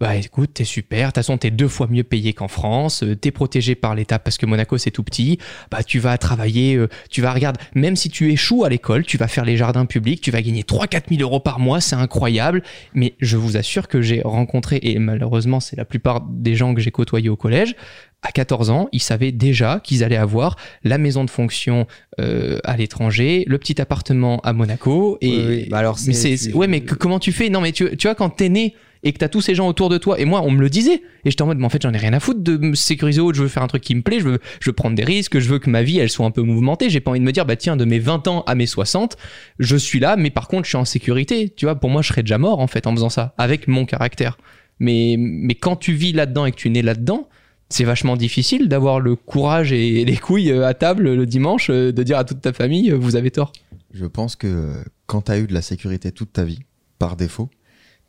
Bah 0.00 0.16
écoute, 0.16 0.50
t'es 0.54 0.64
super, 0.64 1.00
de 1.00 1.06
toute 1.06 1.14
façon, 1.16 1.38
t'es 1.38 1.50
deux 1.50 1.68
fois 1.68 1.86
mieux 1.88 2.02
payé 2.02 2.32
qu'en 2.32 2.48
France, 2.48 3.02
euh, 3.04 3.14
t'es 3.14 3.30
protégé 3.30 3.74
par 3.74 3.94
l'État 3.94 4.18
parce 4.18 4.38
que 4.38 4.46
Monaco 4.46 4.76
c'est 4.78 4.90
tout 4.90 5.04
petit, 5.04 5.38
bah 5.70 5.82
tu 5.82 5.98
vas 5.98 6.18
travailler, 6.18 6.74
euh, 6.74 6.88
tu 7.10 7.22
vas, 7.22 7.32
regarde, 7.32 7.58
même 7.74 7.96
si 7.96 8.10
tu 8.10 8.32
échoues 8.32 8.64
à 8.64 8.68
l'école, 8.68 9.04
tu 9.04 9.16
vas 9.16 9.28
faire 9.28 9.44
les 9.44 9.56
jardins 9.56 9.86
publics, 9.86 10.20
tu 10.20 10.30
vas 10.30 10.42
gagner 10.42 10.62
3-4 10.62 11.10
000 11.10 11.22
euros 11.22 11.40
par 11.40 11.60
mois, 11.60 11.80
c'est 11.80 11.96
incroyable. 11.96 12.62
Mais 12.94 13.14
je 13.20 13.36
vous 13.36 13.56
assure 13.56 13.88
que 13.88 14.02
j'ai 14.02 14.22
rencontré, 14.22 14.80
et 14.82 14.98
malheureusement, 14.98 15.60
c'est 15.60 15.76
la 15.76 15.84
plupart 15.84 16.22
des 16.22 16.54
gens 16.56 16.74
que 16.74 16.80
j'ai 16.80 16.90
côtoyés 16.90 17.28
au 17.28 17.36
collège, 17.36 17.76
à 18.22 18.30
14 18.32 18.70
ans, 18.70 18.88
ils 18.92 19.02
savaient 19.02 19.32
déjà 19.32 19.80
qu'ils 19.82 20.04
allaient 20.04 20.16
avoir 20.16 20.56
la 20.84 20.96
maison 20.98 21.24
de 21.24 21.30
fonction 21.30 21.86
euh, 22.20 22.58
à 22.64 22.76
l'étranger, 22.76 23.44
le 23.48 23.58
petit 23.58 23.80
appartement 23.80 24.40
à 24.44 24.52
Monaco. 24.52 25.18
Et 25.20 25.28
Oui, 25.30 25.44
oui. 25.48 25.66
Bah 25.70 25.78
alors, 25.78 25.98
mais 26.06 26.14
ouais, 26.54 26.66
mais 26.68 26.80
que- 26.82 26.94
comment 26.94 27.18
tu 27.18 27.32
fais? 27.32 27.48
Non, 27.50 27.60
mais 27.60 27.72
tu, 27.72 27.96
tu 27.96 28.06
vois, 28.06 28.14
quand 28.14 28.30
t'es 28.30 28.48
né 28.48 28.74
et 29.04 29.12
que 29.12 29.18
t'as 29.18 29.28
tous 29.28 29.40
ces 29.40 29.56
gens 29.56 29.66
autour 29.66 29.88
de 29.88 29.98
toi, 29.98 30.20
et 30.20 30.24
moi, 30.24 30.42
on 30.44 30.52
me 30.52 30.60
le 30.60 30.70
disait, 30.70 31.02
et 31.24 31.30
j'étais 31.30 31.42
en 31.42 31.46
mode, 31.46 31.58
mais 31.58 31.64
en 31.64 31.68
fait, 31.68 31.82
j'en 31.82 31.92
ai 31.92 31.98
rien 31.98 32.12
à 32.12 32.20
foutre 32.20 32.38
de 32.40 32.56
me 32.56 32.76
sécuriser 32.76 33.20
autre. 33.20 33.36
Je 33.36 33.42
veux 33.42 33.48
faire 33.48 33.64
un 33.64 33.66
truc 33.66 33.82
qui 33.82 33.96
me 33.96 34.02
plaît, 34.02 34.20
je 34.20 34.24
veux, 34.24 34.38
je 34.60 34.70
veux 34.70 34.74
prendre 34.74 34.94
des 34.94 35.02
risques, 35.02 35.40
je 35.40 35.48
veux 35.48 35.58
que 35.58 35.68
ma 35.68 35.82
vie, 35.82 35.98
elle 35.98 36.08
soit 36.08 36.24
un 36.24 36.30
peu 36.30 36.42
mouvementée. 36.42 36.88
J'ai 36.90 37.00
pas 37.00 37.10
envie 37.10 37.18
de 37.18 37.24
me 37.24 37.32
dire, 37.32 37.44
bah 37.44 37.56
tiens, 37.56 37.76
de 37.76 37.84
mes 37.84 37.98
20 37.98 38.28
ans 38.28 38.44
à 38.46 38.54
mes 38.54 38.66
60, 38.66 39.16
je 39.58 39.76
suis 39.76 39.98
là, 39.98 40.14
mais 40.14 40.30
par 40.30 40.46
contre, 40.46 40.62
je 40.66 40.68
suis 40.68 40.76
en 40.78 40.84
sécurité. 40.84 41.52
Tu 41.56 41.66
vois, 41.66 41.74
pour 41.74 41.90
moi, 41.90 42.00
je 42.02 42.06
serais 42.08 42.22
déjà 42.22 42.38
mort 42.38 42.60
en 42.60 42.68
fait 42.68 42.86
en 42.86 42.92
faisant 42.94 43.08
ça, 43.08 43.34
avec 43.38 43.66
mon 43.66 43.84
caractère. 43.86 44.38
Mais, 44.78 45.16
mais 45.18 45.56
quand 45.56 45.74
tu 45.74 45.94
vis 45.94 46.12
là-dedans 46.12 46.46
et 46.46 46.52
que 46.52 46.56
tu 46.56 46.70
nais 46.70 46.82
là-dedans, 46.82 47.28
c'est 47.72 47.84
vachement 47.84 48.16
difficile 48.16 48.68
d'avoir 48.68 49.00
le 49.00 49.16
courage 49.16 49.72
et 49.72 50.04
les 50.06 50.16
couilles 50.16 50.50
euh, 50.50 50.66
à 50.66 50.74
table 50.74 51.14
le 51.14 51.26
dimanche 51.26 51.70
euh, 51.70 51.92
de 51.92 52.02
dire 52.02 52.18
à 52.18 52.24
toute 52.24 52.40
ta 52.40 52.52
famille 52.52 52.90
euh, 52.90 52.96
vous 52.96 53.16
avez 53.16 53.30
tort. 53.30 53.52
Je 53.92 54.06
pense 54.06 54.36
que 54.36 54.82
quand 55.06 55.22
tu 55.22 55.32
as 55.32 55.38
eu 55.38 55.46
de 55.46 55.54
la 55.54 55.62
sécurité 55.62 56.12
toute 56.12 56.32
ta 56.32 56.44
vie, 56.44 56.60
par 56.98 57.16
défaut, 57.16 57.50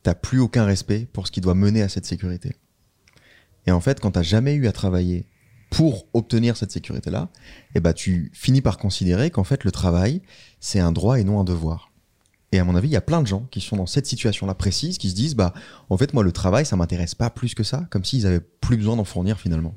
t'as 0.03 0.13
plus 0.13 0.39
aucun 0.39 0.65
respect 0.65 1.07
pour 1.11 1.25
ce 1.25 1.31
qui 1.31 1.41
doit 1.41 1.55
mener 1.55 1.81
à 1.81 1.89
cette 1.89 2.05
sécurité. 2.05 2.55
Et 3.65 3.71
en 3.71 3.79
fait, 3.79 3.99
quand 3.99 4.11
t'as 4.11 4.21
jamais 4.21 4.53
eu 4.53 4.67
à 4.67 4.71
travailler 4.71 5.25
pour 5.71 6.05
obtenir 6.13 6.55
cette 6.57 6.71
sécurité-là, 6.71 7.29
eh 7.73 7.79
ben, 7.79 7.93
tu 7.93 8.29
finis 8.33 8.61
par 8.61 8.77
considérer 8.77 9.31
qu'en 9.31 9.43
fait, 9.43 9.63
le 9.63 9.71
travail, 9.71 10.21
c'est 10.59 10.79
un 10.79 10.91
droit 10.91 11.19
et 11.19 11.23
non 11.23 11.39
un 11.39 11.43
devoir. 11.43 11.92
Et 12.53 12.59
à 12.59 12.63
mon 12.63 12.75
avis, 12.75 12.87
il 12.87 12.91
y 12.91 12.97
a 12.97 13.01
plein 13.01 13.23
de 13.23 13.27
gens 13.27 13.47
qui 13.49 13.61
sont 13.61 13.77
dans 13.77 13.87
cette 13.87 14.05
situation-là 14.05 14.53
précise, 14.53 14.99
qui 14.99 15.09
se 15.09 15.15
disent, 15.15 15.35
bah, 15.35 15.55
en 15.89 15.97
fait, 15.97 16.13
moi, 16.13 16.21
le 16.21 16.31
travail, 16.31 16.67
ça 16.67 16.75
m'intéresse 16.75 17.15
pas 17.15 17.31
plus 17.31 17.55
que 17.55 17.63
ça, 17.63 17.87
comme 17.89 18.05
s'ils 18.05 18.27
avaient 18.27 18.39
plus 18.61 18.77
besoin 18.77 18.95
d'en 18.95 19.03
fournir 19.03 19.39
finalement. 19.39 19.73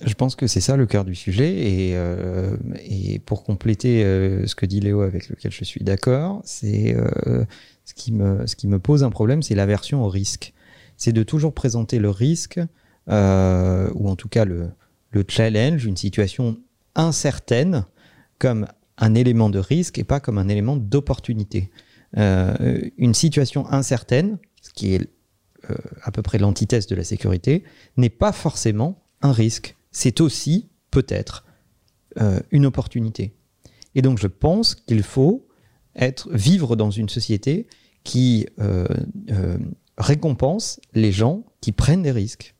Je 0.00 0.14
pense 0.14 0.36
que 0.36 0.46
c'est 0.46 0.60
ça 0.60 0.76
le 0.76 0.86
cœur 0.86 1.04
du 1.04 1.16
sujet. 1.16 1.50
Et, 1.50 1.92
euh, 1.96 2.56
pour 3.26 3.42
compléter 3.42 4.04
euh, 4.04 4.46
ce 4.46 4.54
que 4.54 4.64
dit 4.64 4.78
Léo, 4.78 5.00
avec 5.00 5.28
lequel 5.28 5.50
je 5.50 5.64
suis 5.64 5.82
d'accord, 5.82 6.40
c'est 6.44 6.94
euh, 6.96 7.44
ce, 7.84 7.94
qui 7.94 8.12
me, 8.12 8.46
ce 8.46 8.54
qui 8.54 8.68
me 8.68 8.78
pose 8.78 9.02
un 9.02 9.10
problème, 9.10 9.42
c'est 9.42 9.56
l'aversion 9.56 10.04
au 10.04 10.08
risque. 10.08 10.52
C'est 10.96 11.12
de 11.12 11.24
toujours 11.24 11.52
présenter 11.52 11.98
le 11.98 12.10
risque, 12.10 12.60
ou 13.08 13.10
en 14.08 14.14
tout 14.16 14.28
cas 14.28 14.44
le, 14.44 14.70
le 15.10 15.24
challenge, 15.26 15.84
une 15.84 15.96
situation 15.96 16.58
incertaine, 16.94 17.86
comme 18.38 18.68
un 18.98 19.14
élément 19.16 19.50
de 19.50 19.58
risque 19.58 19.98
et 19.98 20.04
pas 20.04 20.20
comme 20.20 20.38
un 20.38 20.46
élément 20.46 20.76
d'opportunité. 20.76 21.72
Euh, 22.16 22.90
une 22.96 23.14
situation 23.14 23.66
incertaine, 23.70 24.38
ce 24.62 24.70
qui 24.72 24.94
est 24.94 25.08
euh, 25.70 25.74
à 26.02 26.12
peu 26.12 26.22
près 26.22 26.38
l'antithèse 26.38 26.86
de 26.86 26.94
la 26.94 27.04
sécurité, 27.04 27.64
n'est 27.96 28.10
pas 28.10 28.32
forcément 28.32 29.02
un 29.22 29.32
risque. 29.32 29.76
C'est 29.90 30.20
aussi, 30.20 30.68
peut-être, 30.90 31.44
euh, 32.20 32.40
une 32.50 32.66
opportunité. 32.66 33.34
Et 33.94 34.02
donc, 34.02 34.18
je 34.18 34.26
pense 34.26 34.74
qu'il 34.74 35.02
faut 35.02 35.46
être, 35.96 36.28
vivre 36.32 36.76
dans 36.76 36.90
une 36.90 37.08
société 37.08 37.68
qui 38.02 38.46
récompense 39.96 40.80
les 40.92 41.12
gens 41.12 41.44
qui 41.60 41.72
prennent 41.72 42.02
des 42.02 42.10
risques. 42.10 42.54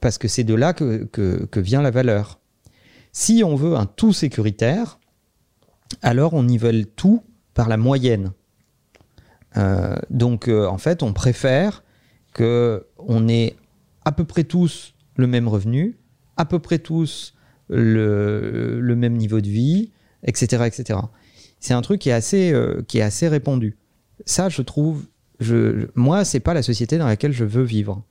Parce 0.00 0.16
que 0.16 0.28
c'est 0.28 0.44
de 0.44 0.54
là 0.54 0.72
que 0.72 1.60
vient 1.60 1.82
la 1.82 1.90
valeur. 1.90 2.38
Si 3.12 3.42
on 3.44 3.56
veut 3.56 3.74
un 3.74 3.86
tout 3.86 4.12
sécuritaire, 4.12 5.00
alors 6.00 6.34
on 6.34 6.44
nivelle 6.44 6.86
tout 6.86 7.22
par 7.58 7.68
la 7.68 7.76
moyenne. 7.76 8.30
Euh, 9.56 9.96
donc 10.10 10.46
euh, 10.46 10.68
en 10.68 10.78
fait, 10.78 11.02
on 11.02 11.12
préfère 11.12 11.82
que 12.32 12.86
on 12.98 13.26
ait 13.26 13.56
à 14.04 14.12
peu 14.12 14.24
près 14.24 14.44
tous 14.44 14.94
le 15.16 15.26
même 15.26 15.48
revenu, 15.48 15.98
à 16.36 16.44
peu 16.44 16.60
près 16.60 16.78
tous 16.78 17.34
le, 17.68 18.94
même 18.96 19.14
niveau 19.14 19.40
de 19.40 19.48
vie, 19.48 19.90
etc., 20.22 20.62
etc. 20.66 21.00
C'est 21.58 21.74
un 21.74 21.82
truc 21.82 22.00
qui 22.00 22.10
est 22.10 22.12
assez, 22.12 22.52
euh, 22.52 22.84
qui 22.86 22.98
est 22.98 23.02
assez 23.02 23.26
répandu. 23.26 23.76
Ça, 24.24 24.48
je 24.48 24.62
trouve, 24.62 25.08
je, 25.40 25.88
moi, 25.96 26.24
c'est 26.24 26.38
pas 26.38 26.54
la 26.54 26.62
société 26.62 26.96
dans 26.96 27.08
laquelle 27.08 27.32
je 27.32 27.44
veux 27.44 27.64
vivre. 27.64 28.04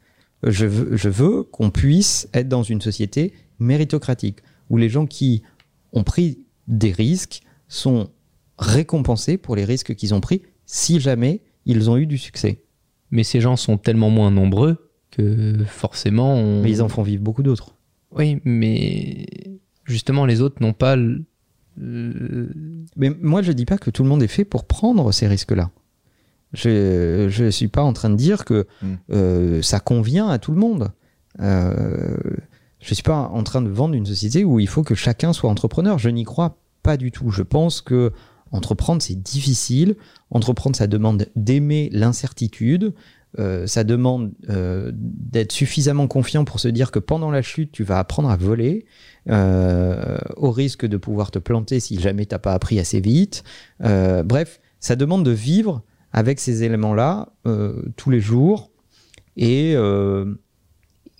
Je 0.43 0.65
veux, 0.65 0.97
je 0.97 1.07
veux 1.07 1.43
qu'on 1.43 1.69
puisse 1.69 2.27
être 2.33 2.49
dans 2.49 2.63
une 2.63 2.81
société 2.81 3.31
méritocratique 3.59 4.39
où 4.69 4.75
les 4.75 4.89
gens 4.89 5.05
qui 5.05 5.43
ont 5.93 6.03
pris 6.03 6.43
des 6.67 6.91
risques 6.91 7.43
sont 7.69 8.09
récompensés 8.57 9.37
pour 9.37 9.55
les 9.55 9.65
risques 9.65 9.95
qu'ils 9.95 10.13
ont 10.13 10.21
pris 10.21 10.41
si 10.65 10.99
jamais 10.99 11.41
ils 11.65 11.89
ont 11.89 11.97
eu 11.97 12.05
du 12.07 12.17
succès. 12.17 12.63
Mais 13.11 13.23
ces 13.23 13.39
gens 13.41 13.55
sont 13.55 13.77
tellement 13.77 14.09
moins 14.09 14.31
nombreux 14.31 14.89
que 15.11 15.55
forcément. 15.65 16.35
On... 16.35 16.61
Mais 16.61 16.71
ils 16.71 16.81
en 16.81 16.89
font 16.89 17.03
vivre 17.03 17.23
beaucoup 17.23 17.43
d'autres. 17.43 17.75
Oui, 18.11 18.41
mais 18.45 19.25
justement, 19.85 20.25
les 20.25 20.41
autres 20.41 20.61
n'ont 20.61 20.73
pas. 20.73 20.95
le- 20.95 21.25
le- 21.77 22.49
Mais 22.95 23.11
moi, 23.21 23.41
je 23.41 23.51
dis 23.51 23.65
pas 23.65 23.77
que 23.77 23.89
tout 23.89 24.03
le 24.03 24.09
monde 24.09 24.23
est 24.23 24.27
fait 24.27 24.45
pour 24.45 24.65
prendre 24.65 25.11
ces 25.11 25.27
risques-là. 25.27 25.69
Je 26.53 27.27
je 27.29 27.49
suis 27.49 27.67
pas 27.67 27.83
en 27.83 27.93
train 27.93 28.09
de 28.09 28.15
dire 28.15 28.45
que 28.45 28.67
Mm. 28.81 28.87
euh, 29.11 29.61
ça 29.61 29.79
convient 29.79 30.27
à 30.29 30.39
tout 30.39 30.51
le 30.51 30.57
monde. 30.59 30.89
Euh, 31.41 32.17
je 32.79 32.93
suis 32.93 33.03
pas 33.03 33.29
en 33.33 33.43
train 33.43 33.61
de 33.61 33.69
vendre 33.69 33.95
une 33.95 34.05
société 34.05 34.43
où 34.43 34.59
il 34.59 34.67
faut 34.67 34.83
que 34.83 34.95
chacun 34.95 35.33
soit 35.33 35.49
entrepreneur. 35.49 35.99
Je 35.99 36.09
n'y 36.09 36.23
crois 36.23 36.57
pas 36.83 36.95
du 36.97 37.11
tout. 37.11 37.31
Je 37.31 37.43
pense 37.43 37.81
que 37.81 38.11
entreprendre 38.51 39.01
c'est 39.01 39.21
difficile. 39.21 39.95
Entreprendre 40.29 40.75
ça 40.75 40.87
demande 40.87 41.27
d'aimer 41.35 41.89
l'incertitude. 41.93 42.93
Euh, 43.39 43.67
ça 43.67 43.83
demande 43.83 44.31
euh, 44.49 44.91
d'être 44.93 45.51
suffisamment 45.51 46.07
confiant 46.07 46.43
pour 46.43 46.59
se 46.59 46.67
dire 46.67 46.91
que 46.91 46.99
pendant 46.99 47.29
la 47.29 47.41
chute, 47.41 47.71
tu 47.71 47.83
vas 47.83 47.99
apprendre 47.99 48.29
à 48.29 48.37
voler, 48.37 48.85
euh, 49.29 50.17
au 50.37 50.49
risque 50.49 50.85
de 50.85 50.97
pouvoir 50.97 51.29
te 51.29 51.37
planter 51.37 51.79
si 51.79 51.99
jamais 51.99 52.25
t'as 52.25 52.39
pas 52.39 52.53
appris 52.53 52.79
assez 52.79 52.99
vite. 52.99 53.43
Bref, 53.79 54.59
ça 54.79 54.95
demande 54.95 55.23
de 55.23 55.31
vivre 55.31 55.83
avec 56.13 56.39
ces 56.39 56.63
éléments-là 56.63 57.29
tous 57.95 58.09
les 58.09 58.21
jours 58.21 58.71
et, 59.35 59.73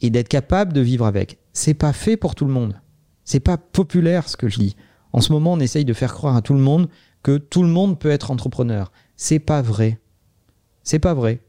et 0.01 0.10
d'être 0.10 0.29
capable 0.29 0.74
de 0.74 0.81
vivre 0.81 1.05
avec. 1.05 1.38
C'est 1.53 1.74
pas 1.74 1.93
fait 1.93 2.17
pour 2.17 2.36
tout 2.36 2.46
le 2.46 2.53
monde. 2.53 2.79
C'est 3.25 3.41
pas 3.41 3.57
populaire 3.57 4.29
ce 4.29 4.38
que 4.38 4.48
je 4.48 4.57
dis. 4.57 4.75
En 5.13 5.22
ce 5.22 5.31
moment, 5.31 5.53
on 5.53 5.60
essaye 5.60 5.86
de 5.86 5.93
faire 5.93 6.13
croire 6.13 6.36
à 6.36 6.41
tout 6.41 6.53
le 6.53 6.60
monde 6.60 6.88
que 7.27 7.38
tout 7.38 7.62
le 7.62 7.67
monde 7.67 8.00
peut 8.00 8.10
être 8.10 8.31
entrepreneur. 8.31 8.89
C'est 9.17 9.39
pas 9.39 9.62
vrai. 9.62 10.00
C'est 10.84 10.98
pas 10.98 11.13
vrai. 11.13 11.41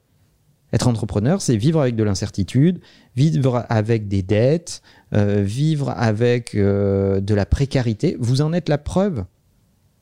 Être 0.73 0.89
entrepreneur, 0.89 1.41
c'est 1.41 1.57
vivre 1.57 1.81
avec 1.81 1.95
de 1.95 2.03
l'incertitude, 2.03 2.81
vivre 3.15 3.65
avec 3.69 4.09
des 4.09 4.25
dettes, 4.25 4.83
euh, 5.15 5.41
vivre 5.41 5.91
avec 5.91 6.57
euh, 6.57 7.21
de 7.21 7.33
la 7.33 7.47
précarité. 7.47 8.17
Vous 8.19 8.41
en 8.41 8.53
êtes 8.53 8.69
la 8.69 8.79
preuve. 8.79 9.25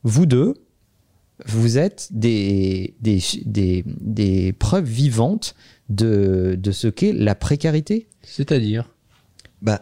Vous 0.01 0.25
deux, 0.25 0.55
vous 1.45 1.77
êtes 1.77 2.07
des, 2.09 2.95
des, 2.99 3.21
des, 3.45 3.83
des 3.85 4.53
preuves 4.53 4.89
vivantes 4.89 5.53
de, 5.89 6.57
de 6.59 6.71
ce 6.71 6.87
qu'est 6.87 7.13
la 7.13 7.35
précarité. 7.35 8.07
C'est-à-dire? 8.23 8.89
Bah, 9.61 9.81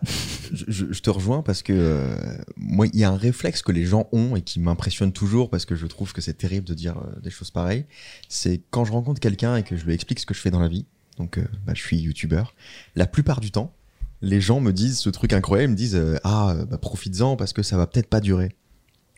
je, 0.67 0.85
te 0.85 1.09
rejoins 1.09 1.41
parce 1.41 1.61
que 1.61 1.73
euh, 1.75 2.15
moi, 2.55 2.87
il 2.93 2.97
y 2.97 3.03
a 3.03 3.09
un 3.09 3.17
réflexe 3.17 3.61
que 3.61 3.73
les 3.73 3.85
gens 3.85 4.07
ont 4.13 4.35
et 4.37 4.41
qui 4.41 4.59
m'impressionne 4.61 5.11
toujours 5.11 5.49
parce 5.49 5.65
que 5.65 5.75
je 5.75 5.85
trouve 5.85 6.13
que 6.13 6.21
c'est 6.21 6.33
terrible 6.35 6.65
de 6.65 6.73
dire 6.73 6.97
euh, 6.97 7.19
des 7.19 7.29
choses 7.29 7.51
pareilles. 7.51 7.85
C'est 8.29 8.61
quand 8.69 8.85
je 8.85 8.93
rencontre 8.93 9.19
quelqu'un 9.19 9.57
et 9.57 9.63
que 9.63 9.75
je 9.75 9.83
lui 9.85 9.93
explique 9.93 10.19
ce 10.19 10.25
que 10.25 10.33
je 10.33 10.39
fais 10.39 10.51
dans 10.51 10.61
la 10.61 10.69
vie. 10.69 10.85
Donc, 11.17 11.37
euh, 11.37 11.45
bah, 11.65 11.73
je 11.75 11.81
suis 11.81 11.97
youtubeur. 11.97 12.55
La 12.95 13.05
plupart 13.05 13.41
du 13.41 13.51
temps, 13.51 13.73
les 14.21 14.39
gens 14.39 14.61
me 14.61 14.71
disent 14.71 14.99
ce 14.99 15.09
truc 15.09 15.33
incroyable, 15.33 15.71
ils 15.71 15.73
me 15.73 15.77
disent 15.77 15.95
euh, 15.95 16.17
ah 16.23 16.55
bah, 16.69 16.77
profites-en 16.77 17.35
parce 17.35 17.51
que 17.51 17.61
ça 17.61 17.75
va 17.75 17.85
peut-être 17.85 18.07
pas 18.09 18.21
durer. 18.21 18.55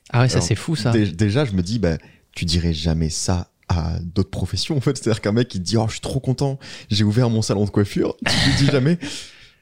Ah 0.10 0.22
ouais, 0.22 0.30
ça 0.30 0.42
c'est 0.42 0.56
fou 0.56 0.76
ça. 0.76 0.92
Dé- 0.92 1.12
Déjà, 1.12 1.46
je 1.46 1.52
me 1.52 1.62
dis, 1.62 1.78
bah, 1.78 1.98
tu 2.32 2.46
dirais 2.46 2.74
jamais 2.74 3.10
ça 3.10 3.52
à 3.68 4.00
d'autres 4.00 4.30
professions, 4.30 4.78
en 4.78 4.82
fait. 4.82 4.98
C'est-à-dire 4.98 5.22
qu'un 5.22 5.34
mec 5.34 5.50
qui 5.50 5.60
te 5.60 5.64
dit, 5.64 5.78
oh, 5.78 5.86
je 5.88 5.94
suis 5.94 6.02
trop 6.02 6.20
content, 6.20 6.58
j'ai 6.90 7.04
ouvert 7.04 7.30
mon 7.30 7.42
salon 7.42 7.66
de 7.66 7.70
coiffure, 7.70 8.16
tu 8.26 8.50
lui 8.50 8.56
dis 8.58 8.66
jamais, 8.72 8.98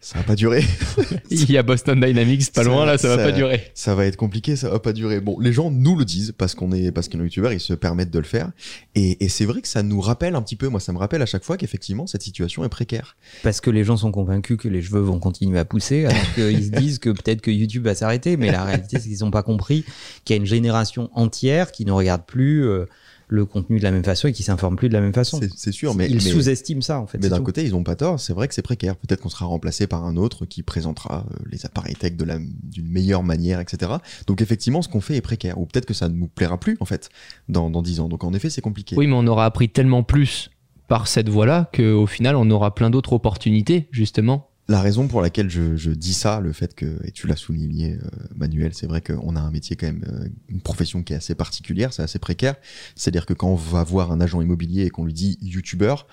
ça 0.05 0.19
va 0.19 0.23
pas 0.23 0.35
durer. 0.35 0.63
Il 1.31 1.51
y 1.51 1.57
a 1.57 1.63
Boston 1.63 1.99
Dynamics 1.99 2.51
pas 2.53 2.61
Ça- 2.61 2.69
loin 2.69 2.85
là, 2.85 2.95
ça, 2.99 3.07
va 3.07 3.15
ça- 3.17 3.23
pas 3.23 3.31
durer. 3.31 3.71
Ça 3.73 3.95
va 3.95 4.05
être 4.05 4.17
compliqué, 4.17 4.55
ça 4.55 4.69
va 4.69 4.77
pas 4.77 4.93
durer. 4.93 5.19
Bon, 5.19 5.39
les 5.39 5.51
gens 5.51 5.71
nous 5.71 5.95
le 5.97 6.05
disent 6.05 6.31
parce 6.37 6.53
qu'on 6.53 6.71
est, 6.71 6.91
parce 6.91 7.09
que 7.09 7.17
nos 7.17 7.23
youtubeurs, 7.23 7.51
ils 7.53 7.59
se 7.59 7.73
permettent 7.73 8.11
de 8.11 8.19
le 8.19 8.25
faire. 8.25 8.51
Et, 8.93 9.25
et 9.25 9.29
c'est 9.29 9.45
vrai 9.45 9.61
que 9.63 9.67
ça 9.67 9.81
nous 9.81 9.99
rappelle 9.99 10.35
un 10.35 10.43
petit 10.43 10.55
peu, 10.55 10.67
moi, 10.67 10.79
ça 10.79 10.93
me 10.93 10.99
rappelle 10.99 11.23
à 11.23 11.25
chaque 11.25 11.43
fois 11.43 11.57
qu'effectivement, 11.57 12.05
cette 12.05 12.21
situation 12.21 12.63
est 12.63 12.69
précaire. 12.69 13.17
Parce 13.41 13.61
que 13.61 13.71
les 13.71 13.83
gens 13.83 13.97
sont 13.97 14.11
convaincus 14.11 14.57
que 14.57 14.67
les 14.67 14.83
cheveux 14.83 15.01
vont 15.01 15.17
continuer 15.19 15.57
à 15.57 15.65
pousser, 15.65 16.05
alors 16.05 16.21
qu'ils 16.35 16.65
se 16.65 16.69
disent 16.69 16.99
que 16.99 17.09
peut-être 17.09 17.41
que 17.41 17.49
YouTube 17.49 17.85
va 17.85 17.95
s'arrêter. 17.95 18.37
Mais 18.37 18.51
la 18.51 18.63
réalité, 18.63 18.99
c'est 18.99 19.09
qu'ils 19.09 19.21
n'ont 19.21 19.31
pas 19.31 19.41
compris 19.43 19.85
qu'il 20.23 20.35
y 20.35 20.37
a 20.37 20.39
une 20.39 20.45
génération 20.45 21.09
entière 21.13 21.71
qui 21.71 21.83
ne 21.83 21.91
regarde 21.91 22.25
plus 22.27 22.63
euh, 22.67 22.85
le 23.27 23.45
contenu 23.45 23.79
de 23.79 23.83
la 23.83 23.91
même 23.91 24.03
façon 24.03 24.27
et 24.27 24.33
qui 24.33 24.43
s'informe 24.43 24.75
plus 24.75 24.89
de 24.89 24.93
la 24.93 25.01
même 25.01 25.13
façon. 25.13 25.39
C'est 25.55 25.71
sûr, 25.71 25.95
mais. 25.95 26.09
Ils 26.09 26.21
sous-estiment 26.21 26.81
ça, 26.81 26.99
en 26.99 27.07
fait. 27.07 27.17
Mais 27.21 27.29
d'un 27.29 27.41
côté, 27.41 27.63
ils 27.63 27.75
ont 27.75 27.83
pas 27.83 27.95
tort. 27.95 28.19
C'est 28.19 28.33
vrai 28.33 28.47
que 28.47 28.53
c'est 28.53 28.61
précaire. 28.61 28.95
Peut-être 28.95 29.21
qu'on 29.21 29.29
sera 29.29 29.45
remplacé 29.45 29.87
par 29.87 30.05
un 30.05 30.15
autre 30.17 30.45
qui 30.45 30.63
présentera 30.63 31.25
euh, 31.29 31.35
les 31.51 31.65
appareils 31.65 31.95
tech 31.95 32.13
de 32.15 32.23
la 32.23 32.37
d'une 32.39 32.87
meilleure 32.87 33.23
manière, 33.23 33.59
etc. 33.59 33.93
Donc 34.27 34.41
effectivement, 34.41 34.81
ce 34.81 34.89
qu'on 34.89 35.01
fait 35.01 35.15
est 35.15 35.21
précaire. 35.21 35.59
Ou 35.59 35.65
peut-être 35.65 35.85
que 35.85 35.93
ça 35.93 36.09
ne 36.09 36.15
nous 36.15 36.27
plaira 36.27 36.59
plus 36.59 36.77
en 36.79 36.85
fait 36.85 37.09
dans 37.49 37.69
dans 37.69 37.81
dix 37.81 37.99
ans. 37.99 38.09
Donc 38.09 38.23
en 38.23 38.33
effet, 38.33 38.49
c'est 38.49 38.61
compliqué. 38.61 38.95
Oui, 38.95 39.07
mais 39.07 39.15
on 39.15 39.27
aura 39.27 39.45
appris 39.45 39.69
tellement 39.69 40.03
plus 40.03 40.51
par 40.87 41.07
cette 41.07 41.29
voie-là 41.29 41.69
qu'au 41.73 42.05
final 42.05 42.35
on 42.35 42.49
aura 42.51 42.75
plein 42.75 42.89
d'autres 42.89 43.13
opportunités 43.13 43.87
justement. 43.91 44.49
La 44.67 44.81
raison 44.81 45.07
pour 45.07 45.21
laquelle 45.21 45.49
je, 45.49 45.75
je 45.75 45.91
dis 45.91 46.13
ça, 46.13 46.39
le 46.39 46.51
fait 46.51 46.73
que 46.73 46.97
et 47.03 47.11
tu 47.11 47.27
l'as 47.27 47.35
souligné, 47.35 47.93
euh, 47.93 48.07
Manuel, 48.35 48.73
c'est 48.73 48.87
vrai 48.87 48.99
qu'on 49.01 49.35
a 49.35 49.39
un 49.39 49.51
métier 49.51 49.75
quand 49.75 49.85
même, 49.85 50.03
euh, 50.11 50.27
une 50.49 50.59
profession 50.61 51.03
qui 51.03 51.13
est 51.13 51.17
assez 51.17 51.35
particulière, 51.35 51.93
c'est 51.93 52.01
assez 52.01 52.17
précaire. 52.17 52.55
C'est-à-dire 52.95 53.27
que 53.27 53.33
quand 53.33 53.49
on 53.49 53.55
va 53.55 53.83
voir 53.83 54.11
un 54.11 54.19
agent 54.21 54.41
immobilier 54.41 54.85
et 54.85 54.89
qu'on 54.89 55.05
lui 55.05 55.13
dit 55.13 55.37
youtubeur, 55.41 56.07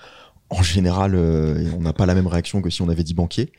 en 0.51 0.61
général, 0.61 1.15
euh, 1.15 1.67
on 1.75 1.81
n'a 1.81 1.93
pas 1.93 2.05
la 2.05 2.13
même 2.13 2.27
réaction 2.27 2.61
que 2.61 2.69
si 2.69 2.83
on 2.83 2.89
avait 2.89 3.03
dit 3.03 3.15
banquier. 3.15 3.51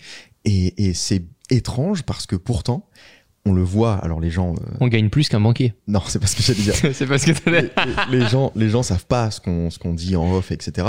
Et, 0.44 0.86
et 0.88 0.94
c'est 0.94 1.24
étrange 1.50 2.04
parce 2.04 2.26
que 2.26 2.36
pourtant, 2.36 2.88
on 3.46 3.52
le 3.52 3.62
voit. 3.64 3.94
Alors 3.96 4.20
les 4.20 4.30
gens, 4.30 4.54
euh, 4.54 4.76
On 4.80 4.86
gagne 4.86 5.10
plus 5.10 5.28
qu'un 5.28 5.40
banquier. 5.40 5.74
non, 5.88 6.02
c'est 6.06 6.20
pas 6.20 6.28
ce 6.28 6.36
que 6.36 6.42
j'allais 6.44 6.62
dire. 6.62 6.74
c'est 6.94 7.06
parce 7.06 7.24
que 7.24 7.50
les, 7.50 7.62
les- 7.62 8.20
les 8.20 8.26
gens, 8.28 8.52
les 8.54 8.68
gens 8.70 8.84
savent 8.84 9.06
pas 9.06 9.32
ce 9.32 9.40
qu'on 9.40 9.70
ce 9.70 9.78
qu'on 9.80 9.92
dit 9.92 10.14
en 10.14 10.32
off, 10.34 10.52
etc. 10.52 10.86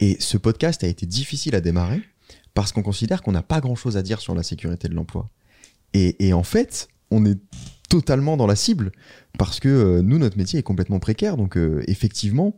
Et 0.00 0.16
ce 0.20 0.38
podcast 0.38 0.82
a 0.84 0.86
été 0.88 1.04
difficile 1.04 1.54
à 1.54 1.60
démarrer 1.60 2.00
parce 2.54 2.72
qu'on 2.72 2.82
considère 2.82 3.22
qu'on 3.22 3.32
n'a 3.32 3.42
pas 3.42 3.60
grand 3.60 3.74
chose 3.74 3.96
à 3.96 4.02
dire 4.02 4.20
sur 4.20 4.34
la 4.34 4.42
sécurité 4.42 4.88
de 4.88 4.94
l'emploi. 4.94 5.28
Et, 5.94 6.26
et 6.26 6.32
en 6.32 6.42
fait, 6.42 6.88
on 7.10 7.24
est 7.26 7.38
totalement 7.88 8.36
dans 8.36 8.46
la 8.46 8.56
cible 8.56 8.92
parce 9.38 9.60
que 9.60 9.68
euh, 9.68 10.02
nous, 10.02 10.18
notre 10.18 10.36
métier 10.38 10.58
est 10.58 10.62
complètement 10.62 10.98
précaire. 10.98 11.36
Donc 11.36 11.56
euh, 11.56 11.82
effectivement, 11.86 12.56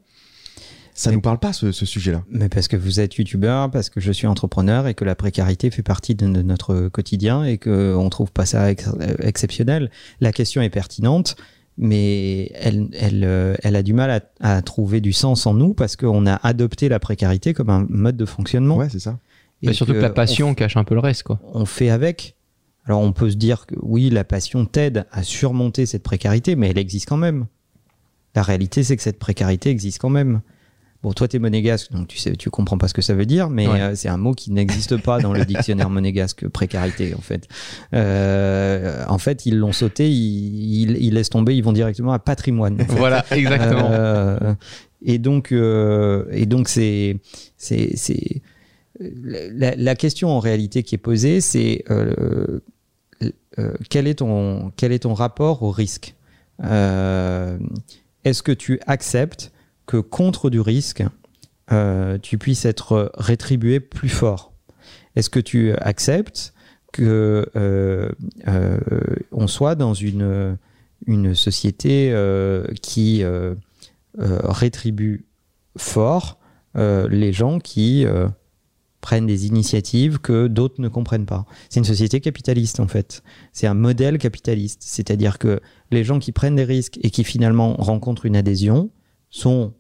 ça 0.95 1.11
Mais- 1.11 1.17
nous 1.17 1.21
parle 1.23 1.39
pas 1.41 1.53
ce, 1.53 1.73
ce 1.73 1.85
sujet-là. 1.87 2.23
Mais 2.31 2.49
parce 2.49 2.69
que 2.69 2.77
vous 2.77 3.01
êtes 3.01 3.17
youtubeur, 3.17 3.71
parce 3.71 3.91
que 3.91 4.01
je 4.01 4.13
suis 4.13 4.29
entrepreneur 4.29 4.87
et 4.87 4.95
que 4.95 5.05
la 5.05 5.17
précarité 5.17 5.71
fait 5.73 5.83
partie 5.83 6.15
de, 6.15 6.27
notre 6.27 6.89
quotidien 6.89 7.45
et 7.45 7.59
qu'on 7.59 8.09
trouve 8.11 8.31
pas 8.31 8.47
ça 8.47 8.71
ex- 8.71 8.89
euh, 9.01 9.15
exceptionnel. 9.21 9.91
La 10.21 10.31
question 10.33 10.63
est 10.63 10.71
pertinente, 10.71 11.35
mais 11.77 12.53
elle, 12.55 12.89
elle, 12.93 13.25
euh, 13.25 13.57
elle 13.65 13.75
a 13.75 13.83
du 13.83 13.93
mal 13.93 14.11
à, 14.11 14.21
à 14.57 14.63
trouver 14.63 15.01
du 15.01 15.13
sens 15.13 15.47
en 15.47 15.55
nous 15.55 15.75
parce 15.75 15.97
qu'on 15.97 16.27
a 16.27 16.35
adopté 16.47 16.89
la 16.89 17.01
précarité 17.01 17.55
comme 17.55 17.71
un 17.71 17.87
mode 17.89 18.17
de 18.17 18.25
fonctionnement. 18.27 18.77
Ouais, 18.77 18.89
c'est 18.89 19.01
ça. 19.01 19.19
Et 19.71 19.73
surtout 19.73 19.93
que, 19.93 19.99
que 19.99 20.03
la 20.03 20.11
passion 20.11 20.55
cache 20.55 20.77
un 20.77 20.85
peu 20.85 20.95
le 20.95 21.01
reste 21.01 21.23
quoi. 21.25 21.41
on, 21.53 21.65
fait 21.67 21.91
avec. 21.91 22.37
Alors 22.87 23.01
on 23.01 23.13
peut 23.13 23.31
se 23.31 23.37
dire 23.37 23.67
que 23.67 23.75
oui, 23.83 24.11
la 24.11 24.25
passion 24.25 24.67
t'aide 24.67 25.07
à 25.11 25.23
surmonter 25.23 25.87
cette 25.87 26.03
précarité, 26.03 26.55
mais 26.57 26.71
elle 26.71 26.79
existe 26.79 27.09
quand 27.09 27.17
même. 27.17 27.47
La 28.35 28.43
réalité, 28.43 28.83
c'est 28.83 28.97
que 28.97 29.03
cette 29.03 29.19
précarité 29.19 29.71
existe 29.71 29.99
quand 30.01 30.11
même. 30.11 30.41
Bon, 31.03 31.13
toi, 31.13 31.29
t'es 31.29 31.39
monégasque, 31.39 31.93
donc 31.93 32.09
tu 32.09 32.17
sais, 32.17 32.35
tu 32.35 32.49
comprends 32.49 32.79
pas 32.79 32.89
ce 32.89 32.95
que 32.95 33.03
ça 33.03 33.13
veut 33.15 33.27
dire, 33.27 33.51
mais 33.51 33.69
Ouais. 33.69 33.81
euh, 33.81 33.95
c'est 33.95 34.09
un 34.09 34.17
mot 34.17 34.33
qui 34.33 34.51
n'existe 34.51 34.97
pas 34.97 35.21
dans 35.21 35.35
le 35.35 35.45
dictionnaire 35.47 35.91
monégasque 35.91 36.49
précarité, 36.49 37.15
en 37.15 37.21
fait. 37.21 37.47
Euh, 37.93 39.05
en 39.09 39.19
fait, 39.19 39.47
ils 39.47 39.57
l'ont 39.59 39.73
sauté, 39.73 40.11
ils, 40.11 40.83
ils, 40.91 40.97
ils 41.05 41.15
laissent 41.15 41.31
tomber, 41.31 41.55
ils 41.55 41.63
vont 41.63 41.73
directement 41.73 42.13
à 42.13 42.19
patrimoine. 42.19 42.75
en 42.81 42.85
fait. 42.87 42.95
Voilà, 42.97 43.25
exactement. 43.31 43.89
Euh, 43.91 44.55
et 45.05 45.19
donc, 45.19 45.53
et 45.53 46.47
donc 46.47 46.69
c'est, 46.69 47.19
c'est, 47.59 47.91
c'est 47.97 48.41
la, 49.01 49.95
question 49.95 50.31
en 50.31 50.41
réalité 50.41 50.83
qui 50.83 50.95
est 50.95 50.99
posée, 50.99 51.41
c'est 51.41 51.85
euh, 51.91 52.61
euh, 53.59 53.75
quel 53.91 54.07
est 54.07 54.15
ton, 54.15 55.15
rapport 55.15 55.63
au 55.63 55.71
risque? 55.71 56.15
Euh, 56.63 57.59
Est-ce 58.25 58.43
que 58.43 58.53
tu 58.53 58.81
acceptes 58.87 59.53
que 59.87 59.97
contre 59.99 60.51
du 60.51 60.61
risque, 60.61 61.03
tu 62.23 62.39
puisses 62.39 62.65
être 62.65 63.11
rétribué 63.15 63.81
plus 63.81 64.09
fort? 64.09 64.53
Est-ce 65.17 65.31
que 65.31 65.41
tu 65.41 65.73
acceptes 65.73 66.53
que 66.93 67.47
on 69.33 69.47
soit 69.47 69.75
dans 69.75 69.95
une, 69.95 70.57
société 71.35 72.15
qui 72.83 73.25
rétribue 74.23 75.27
fort 75.77 76.39
les 76.77 77.33
gens 77.33 77.59
qui 77.59 78.07
prennent 79.05 79.27
des 79.27 79.47
initiatives 79.47 80.19
que 80.19 80.47
d'autres 80.47 80.81
ne 80.81 80.89
comprennent 80.89 81.27
pas. 81.27 81.45
C'est 81.69 81.79
une 81.79 81.85
société 81.85 82.21
capitaliste 82.21 82.81
en 82.81 82.89
fait. 82.89 83.23
C'est 83.53 83.67
un 83.67 83.75
modèle 83.75 84.17
capitaliste. 84.17 84.81
C'est-à-dire 84.83 85.39
que 85.39 85.61
les 85.91 86.05
gens 86.05 86.19
qui 86.19 86.33
prennent 86.33 86.57
des 86.57 86.65
risques 86.65 86.99
et 87.03 87.11
qui 87.11 87.23
finalement 87.23 87.75
rencontrent 87.75 88.25
une 88.25 88.35
adhésion 88.35 88.91
sont 89.29 89.75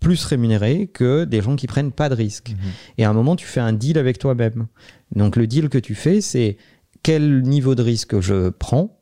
plus 0.00 0.24
rémunérés 0.24 0.88
que 0.88 1.22
des 1.22 1.42
gens 1.42 1.54
qui 1.54 1.68
prennent 1.68 1.92
pas 1.92 2.08
de 2.08 2.16
risques. 2.16 2.56
Et 2.98 3.04
à 3.04 3.10
un 3.10 3.12
moment, 3.12 3.36
tu 3.36 3.46
fais 3.46 3.60
un 3.60 3.72
deal 3.72 3.98
avec 3.98 4.18
toi-même. 4.18 4.66
Donc 5.14 5.36
le 5.36 5.46
deal 5.46 5.68
que 5.68 5.78
tu 5.78 5.94
fais, 5.94 6.20
c'est 6.20 6.56
quel 7.04 7.42
niveau 7.42 7.76
de 7.76 7.84
risque 7.84 8.18
je 8.18 8.48
prends 8.48 8.98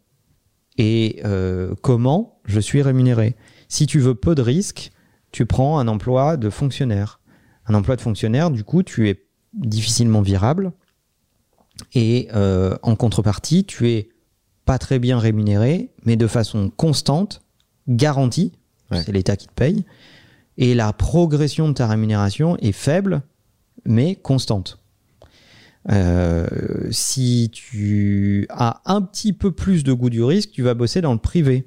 et 0.76 1.22
euh, 1.24 1.74
comment 1.80 2.38
je 2.44 2.60
suis 2.60 2.82
rémunéré. 2.82 3.34
Si 3.68 3.86
tu 3.86 3.98
veux 3.98 4.14
peu 4.14 4.34
de 4.34 4.42
risques, 4.42 4.92
tu 5.30 5.46
prends 5.46 5.78
un 5.78 5.88
emploi 5.88 6.36
de 6.36 6.50
fonctionnaire. 6.50 7.21
Un 7.66 7.74
emploi 7.74 7.96
de 7.96 8.00
fonctionnaire, 8.00 8.50
du 8.50 8.64
coup, 8.64 8.82
tu 8.82 9.08
es 9.08 9.24
difficilement 9.54 10.22
virable 10.22 10.72
et 11.94 12.28
euh, 12.34 12.76
en 12.82 12.96
contrepartie, 12.96 13.64
tu 13.64 13.90
es 13.90 14.08
pas 14.64 14.78
très 14.78 14.98
bien 14.98 15.18
rémunéré, 15.18 15.90
mais 16.04 16.16
de 16.16 16.26
façon 16.26 16.70
constante, 16.70 17.42
garantie. 17.88 18.52
Ouais. 18.90 19.02
C'est 19.04 19.12
l'État 19.12 19.36
qui 19.36 19.46
te 19.46 19.52
paye. 19.52 19.84
Et 20.58 20.74
la 20.74 20.92
progression 20.92 21.68
de 21.68 21.74
ta 21.74 21.86
rémunération 21.86 22.56
est 22.58 22.72
faible, 22.72 23.22
mais 23.84 24.16
constante. 24.16 24.78
Euh, 25.90 26.46
si 26.90 27.50
tu 27.52 28.46
as 28.50 28.82
un 28.84 29.02
petit 29.02 29.32
peu 29.32 29.50
plus 29.50 29.82
de 29.82 29.92
goût 29.92 30.10
du 30.10 30.22
risque, 30.22 30.50
tu 30.50 30.62
vas 30.62 30.74
bosser 30.74 31.00
dans 31.00 31.12
le 31.12 31.18
privé. 31.18 31.66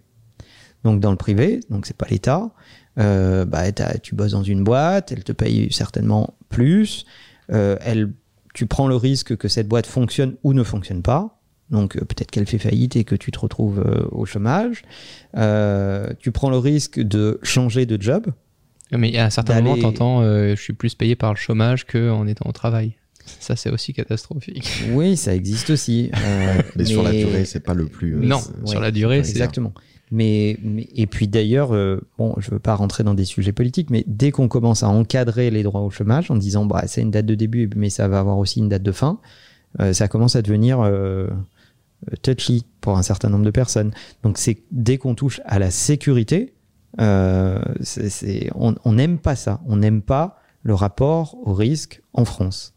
Donc 0.83 0.99
dans 0.99 1.11
le 1.11 1.17
privé, 1.17 1.59
donc 1.69 1.87
c'est 1.87 1.97
pas 1.97 2.05
l'État, 2.09 2.51
euh, 2.99 3.45
bah, 3.45 3.71
tu 4.01 4.15
bosses 4.15 4.31
dans 4.31 4.43
une 4.43 4.63
boîte, 4.63 5.11
elle 5.11 5.23
te 5.23 5.31
paye 5.31 5.71
certainement 5.71 6.35
plus, 6.49 7.05
euh, 7.51 7.77
elle, 7.81 8.11
tu 8.53 8.65
prends 8.65 8.87
le 8.87 8.95
risque 8.95 9.35
que 9.35 9.47
cette 9.47 9.67
boîte 9.67 9.85
fonctionne 9.85 10.35
ou 10.43 10.53
ne 10.53 10.63
fonctionne 10.63 11.01
pas. 11.01 11.39
Donc 11.71 11.97
euh, 11.97 12.01
peut-être 12.01 12.29
qu'elle 12.31 12.45
fait 12.45 12.59
faillite 12.59 12.95
et 12.95 13.03
que 13.03 13.15
tu 13.15 13.31
te 13.31 13.39
retrouves 13.39 13.79
euh, 13.79 14.07
au 14.11 14.25
chômage. 14.25 14.83
Euh, 15.35 16.09
tu 16.19 16.31
prends 16.31 16.49
le 16.49 16.57
risque 16.57 16.99
de 16.99 17.39
changer 17.43 17.85
de 17.85 18.01
job. 18.01 18.27
Mais 18.91 19.17
à 19.17 19.25
un 19.25 19.29
certain 19.29 19.61
moment, 19.61 19.77
t'entends, 19.77 20.21
euh, 20.21 20.55
je 20.55 20.61
suis 20.61 20.73
plus 20.73 20.93
payé 20.93 21.15
par 21.15 21.33
le 21.33 21.37
chômage 21.37 21.85
qu'en 21.85 22.27
étant 22.27 22.47
au 22.47 22.51
travail. 22.51 22.93
Ça, 23.39 23.55
c'est 23.55 23.71
aussi 23.71 23.93
catastrophique. 23.93 24.83
Oui, 24.91 25.17
ça 25.17 25.33
existe 25.33 25.71
aussi. 25.71 26.11
Euh, 26.15 26.61
Mais, 26.75 26.85
sur 26.85 27.01
la 27.01 27.11
durée, 27.11 27.45
c'est 27.45 27.59
pas 27.59 27.73
le 27.73 27.87
plus. 27.87 28.15
euh, 28.15 28.19
non, 28.19 28.39
sur 28.65 28.79
la 28.79 28.91
durée, 28.91 29.23
c'est 29.23 29.31
Exactement. 29.31 29.73
Mais, 30.11 30.57
et 30.95 31.07
puis 31.07 31.27
d'ailleurs, 31.27 31.73
euh, 31.73 31.99
bon, 32.17 32.35
je 32.37 32.51
veux 32.51 32.59
pas 32.59 32.75
rentrer 32.75 33.03
dans 33.03 33.15
des 33.15 33.25
sujets 33.25 33.51
politiques, 33.51 33.89
mais 33.89 34.03
dès 34.07 34.31
qu'on 34.31 34.47
commence 34.47 34.83
à 34.83 34.87
encadrer 34.87 35.49
les 35.49 35.63
droits 35.63 35.81
au 35.81 35.89
chômage 35.89 36.29
en 36.29 36.35
disant, 36.35 36.65
bah, 36.65 36.83
c'est 36.85 37.01
une 37.01 37.11
date 37.11 37.25
de 37.25 37.35
début, 37.35 37.69
mais 37.75 37.89
ça 37.89 38.07
va 38.07 38.19
avoir 38.19 38.37
aussi 38.37 38.59
une 38.59 38.69
date 38.69 38.83
de 38.83 38.91
fin, 38.91 39.19
euh, 39.79 39.93
ça 39.93 40.07
commence 40.07 40.35
à 40.35 40.41
devenir 40.41 40.79
euh, 40.81 41.27
touchy 42.21 42.65
pour 42.81 42.97
un 42.97 43.03
certain 43.03 43.29
nombre 43.29 43.45
de 43.45 43.51
personnes. 43.51 43.91
Donc 44.23 44.37
c'est 44.37 44.59
dès 44.71 44.97
qu'on 44.97 45.15
touche 45.15 45.41
à 45.45 45.59
la 45.59 45.71
sécurité, 45.71 46.53
euh, 47.01 47.59
on 48.55 48.93
n'aime 48.93 49.17
pas 49.17 49.35
ça. 49.35 49.61
On 49.65 49.77
n'aime 49.77 50.01
pas 50.01 50.37
le 50.63 50.73
rapport 50.73 51.35
au 51.45 51.53
risque 51.53 52.01
en 52.13 52.25
France. 52.25 52.74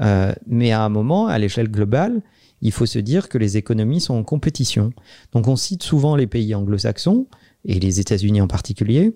Euh, 0.00 0.32
mais 0.46 0.72
à 0.72 0.82
un 0.82 0.88
moment, 0.88 1.26
à 1.26 1.38
l'échelle 1.38 1.68
globale, 1.68 2.22
il 2.60 2.72
faut 2.72 2.86
se 2.86 2.98
dire 2.98 3.28
que 3.28 3.38
les 3.38 3.56
économies 3.56 4.00
sont 4.00 4.14
en 4.14 4.24
compétition. 4.24 4.92
Donc 5.32 5.48
on 5.48 5.56
cite 5.56 5.82
souvent 5.82 6.16
les 6.16 6.26
pays 6.26 6.54
anglo-saxons, 6.54 7.26
et 7.64 7.78
les 7.78 8.00
États-Unis 8.00 8.40
en 8.40 8.48
particulier. 8.48 9.14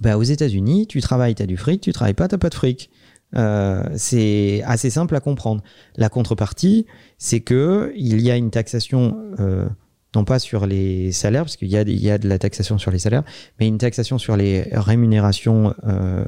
Bah, 0.00 0.16
aux 0.16 0.22
États-Unis, 0.22 0.86
tu 0.86 1.00
travailles, 1.00 1.34
tu 1.34 1.42
as 1.42 1.46
du 1.46 1.56
fric, 1.56 1.80
tu 1.80 1.92
travailles 1.92 2.14
pas, 2.14 2.28
tu 2.28 2.38
pas 2.38 2.48
de 2.48 2.54
fric. 2.54 2.90
Euh, 3.36 3.84
c'est 3.96 4.62
assez 4.64 4.90
simple 4.90 5.14
à 5.16 5.20
comprendre. 5.20 5.62
La 5.96 6.08
contrepartie, 6.08 6.86
c'est 7.18 7.40
que 7.40 7.92
il 7.96 8.20
y 8.20 8.30
a 8.30 8.36
une 8.36 8.50
taxation, 8.50 9.16
euh, 9.38 9.66
non 10.14 10.24
pas 10.24 10.38
sur 10.38 10.66
les 10.66 11.12
salaires, 11.12 11.44
parce 11.44 11.56
qu'il 11.56 11.68
y 11.68 11.72
y 11.72 12.10
a 12.10 12.18
de 12.18 12.28
la 12.28 12.38
taxation 12.38 12.78
sur 12.78 12.90
les 12.90 12.98
salaires, 12.98 13.24
mais 13.58 13.68
une 13.68 13.78
taxation 13.78 14.18
sur 14.18 14.36
les 14.36 14.68
rémunérations 14.72 15.74
euh, 15.84 16.24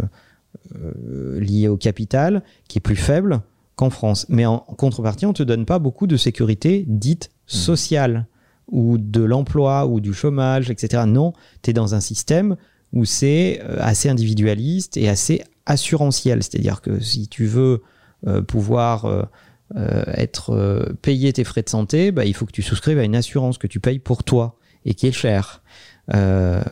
euh, 0.77 1.41
liées 1.41 1.69
au 1.69 1.77
capital 1.77 2.43
qui 2.69 2.79
est 2.79 2.81
plus 2.81 2.97
faible 2.97 3.41
qu'en 3.77 3.91
France. 3.91 4.27
Mais 4.29 4.47
en 4.47 4.59
contrepartie, 4.59 5.27
on 5.27 5.33
te 5.33 5.43
donne 5.43 5.67
pas 5.67 5.79
beaucoup 5.79 6.07
de 6.07 6.17
sécurité 6.17 6.85
dite 6.87 7.31
sociale 7.47 8.27
ou 8.69 8.99
de 8.99 9.23
l'emploi 9.23 9.87
ou 9.87 10.01
du 10.01 10.15
chômage, 10.15 10.71
etc. 10.71 11.03
Non, 11.07 11.33
tu 11.63 11.71
es 11.71 11.73
dans 11.73 11.95
un 11.95 12.01
système 12.01 12.57
où 12.93 13.05
c'est 13.05 13.61
euh, 13.63 13.77
assez 13.81 14.09
individualiste 14.09 14.97
et 14.97 15.09
assez 15.09 15.43
assurantiel. 15.67 16.43
C'est-à-dire 16.43 16.81
que 16.81 17.01
si 17.01 17.29
tu 17.29 17.47
veux 17.47 17.83
euh, 18.27 18.41
pouvoir 18.41 19.05
euh, 19.05 19.23
euh, 19.77 20.05
être 20.15 20.95
payé 21.03 21.33
tes 21.33 21.45
frais 21.45 21.63
de 21.63 21.69
santé, 21.69 22.11
bah, 22.11 22.25
il 22.25 22.35
faut 22.35 22.47
que 22.47 22.53
tu 22.53 22.63
souscrives 22.63 22.99
à 22.99 23.05
une 23.05 23.17
assurance 23.17 23.59
que 23.59 23.67
tu 23.67 23.81
payes 23.81 23.99
pour 23.99 24.25
toi 24.25 24.57
et 24.85 24.95
qui 24.95 25.07
est 25.07 25.13
chère. 25.13 25.63
En, 26.13 26.63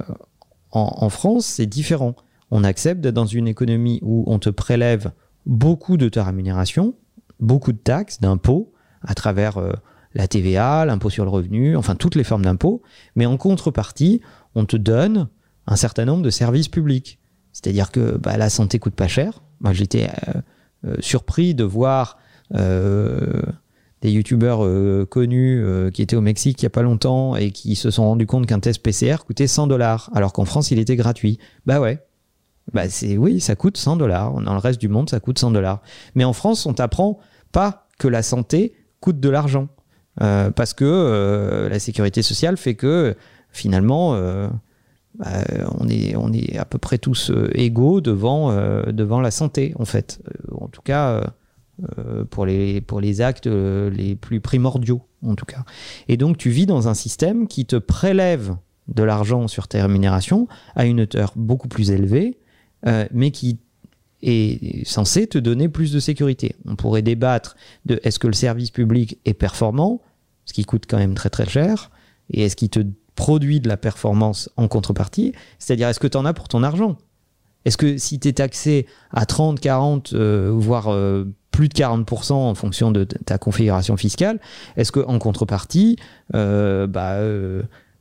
en 0.72 1.08
France, 1.10 1.46
c'est 1.46 1.66
différent. 1.66 2.14
On 2.52 2.62
accepte 2.62 3.00
d'être 3.00 3.14
dans 3.14 3.26
une 3.26 3.48
économie 3.48 3.98
où 4.02 4.24
on 4.28 4.38
te 4.38 4.50
prélève 4.50 5.10
beaucoup 5.46 5.96
de 5.96 6.08
ta 6.08 6.22
rémunération, 6.22 6.94
beaucoup 7.40 7.72
de 7.72 7.78
taxes, 7.78 8.20
d'impôts, 8.20 8.72
à 9.00 9.14
travers 9.14 9.58
euh, 9.58 9.72
la 10.14 10.28
TVA, 10.28 10.84
l'impôt 10.84 11.10
sur 11.10 11.24
le 11.24 11.30
revenu, 11.30 11.76
enfin 11.76 11.96
toutes 11.96 12.14
les 12.14 12.24
formes 12.24 12.44
d'impôts, 12.44 12.82
mais 13.16 13.26
en 13.26 13.36
contrepartie, 13.36 14.20
on 14.54 14.66
te 14.66 14.76
donne 14.76 15.28
un 15.66 15.76
certain 15.76 16.04
nombre 16.04 16.22
de 16.22 16.30
services 16.30 16.68
publics. 16.68 17.18
C'est-à-dire 17.52 17.90
que 17.90 18.18
bah, 18.18 18.36
la 18.36 18.50
santé 18.50 18.78
coûte 18.78 18.94
pas 18.94 19.08
cher. 19.08 19.42
Moi, 19.60 19.72
j'étais 19.72 20.08
euh, 20.28 20.40
euh, 20.86 20.96
surpris 21.00 21.54
de 21.54 21.64
voir 21.64 22.18
des 22.52 24.10
youtubeurs 24.10 24.62
euh, 24.62 25.06
connus 25.06 25.64
qui 25.94 26.02
étaient 26.02 26.16
au 26.16 26.20
Mexique 26.20 26.60
il 26.60 26.64
y 26.64 26.66
a 26.66 26.70
pas 26.70 26.82
longtemps 26.82 27.34
et 27.34 27.50
qui 27.50 27.76
se 27.76 27.90
sont 27.90 28.04
rendus 28.04 28.26
compte 28.26 28.44
qu'un 28.44 28.60
test 28.60 28.82
PCR 28.82 29.24
coûtait 29.26 29.46
100 29.46 29.68
dollars, 29.68 30.10
alors 30.12 30.34
qu'en 30.34 30.44
France, 30.44 30.70
il 30.70 30.78
était 30.78 30.96
gratuit. 30.96 31.38
Bah 31.64 31.80
ouais. 31.80 32.02
Bah 32.72 32.88
c'est 32.88 33.16
oui, 33.16 33.40
ça 33.40 33.56
coûte 33.56 33.76
100 33.76 33.96
dollars. 33.96 34.40
Dans 34.40 34.52
le 34.52 34.58
reste 34.58 34.80
du 34.80 34.88
monde, 34.88 35.10
ça 35.10 35.20
coûte 35.20 35.38
100 35.38 35.50
dollars. 35.50 35.82
Mais 36.14 36.24
en 36.24 36.32
France, 36.32 36.64
on 36.66 36.74
t'apprend 36.74 37.18
pas 37.50 37.88
que 37.98 38.08
la 38.08 38.22
santé 38.22 38.74
coûte 39.00 39.20
de 39.20 39.28
l'argent. 39.28 39.68
Euh, 40.20 40.50
parce 40.50 40.74
que 40.74 40.84
euh, 40.84 41.68
la 41.68 41.78
sécurité 41.78 42.22
sociale 42.22 42.56
fait 42.56 42.74
que 42.74 43.16
finalement, 43.50 44.14
euh, 44.14 44.48
bah, 45.18 45.44
on, 45.78 45.88
est, 45.88 46.16
on 46.16 46.32
est 46.32 46.58
à 46.58 46.64
peu 46.64 46.78
près 46.78 46.98
tous 46.98 47.32
égaux 47.54 48.00
devant, 48.00 48.54
devant 48.86 49.20
la 49.20 49.30
santé, 49.30 49.74
en 49.78 49.84
fait. 49.84 50.22
En 50.52 50.68
tout 50.68 50.82
cas, 50.82 51.22
pour, 52.30 52.46
les, 52.46 52.80
pour 52.80 53.00
les 53.00 53.20
actes 53.20 53.46
les 53.46 54.16
plus 54.16 54.40
primordiaux, 54.40 55.02
en 55.26 55.34
tout 55.34 55.44
cas. 55.44 55.64
Et 56.08 56.16
donc, 56.16 56.38
tu 56.38 56.50
vis 56.50 56.66
dans 56.66 56.88
un 56.88 56.94
système 56.94 57.46
qui 57.46 57.66
te 57.66 57.76
prélève 57.76 58.56
de 58.88 59.02
l'argent 59.02 59.48
sur 59.48 59.68
tes 59.68 59.80
rémunérations 59.80 60.48
à 60.74 60.86
une 60.86 61.02
hauteur 61.02 61.32
beaucoup 61.36 61.68
plus 61.68 61.90
élevée, 61.90 62.38
euh, 62.86 63.06
mais 63.12 63.30
qui 63.30 63.58
est 64.22 64.86
censé 64.86 65.26
te 65.26 65.38
donner 65.38 65.68
plus 65.68 65.92
de 65.92 65.98
sécurité. 66.00 66.54
On 66.66 66.76
pourrait 66.76 67.02
débattre 67.02 67.56
de 67.86 68.00
est-ce 68.04 68.18
que 68.18 68.28
le 68.28 68.32
service 68.34 68.70
public 68.70 69.18
est 69.24 69.34
performant, 69.34 70.00
ce 70.44 70.52
qui 70.52 70.64
coûte 70.64 70.84
quand 70.88 70.98
même 70.98 71.14
très 71.14 71.30
très 71.30 71.48
cher, 71.48 71.90
et 72.30 72.42
est-ce 72.42 72.56
qu'il 72.56 72.68
te 72.68 72.80
produit 73.14 73.60
de 73.60 73.68
la 73.68 73.76
performance 73.76 74.48
en 74.56 74.68
contrepartie, 74.68 75.32
c'est-à-dire 75.58 75.88
est-ce 75.88 76.00
que 76.00 76.06
tu 76.06 76.16
en 76.16 76.24
as 76.24 76.32
pour 76.32 76.48
ton 76.48 76.62
argent? 76.62 76.96
Est-ce 77.64 77.76
que 77.76 77.96
si 77.96 78.18
tu 78.18 78.28
es 78.28 78.32
taxé 78.32 78.86
à 79.12 79.26
30, 79.26 79.60
40, 79.60 80.12
euh, 80.14 80.50
voire 80.52 80.88
euh, 80.88 81.24
plus 81.50 81.68
de 81.68 81.74
40% 81.74 82.32
en 82.32 82.54
fonction 82.54 82.90
de 82.90 83.04
ta 83.04 83.38
configuration 83.38 83.96
fiscale, 83.96 84.40
est-ce 84.76 84.90
qu'en 84.90 85.18
contrepartie, 85.18 85.96
euh, 86.34 86.86
bah, 86.86 87.18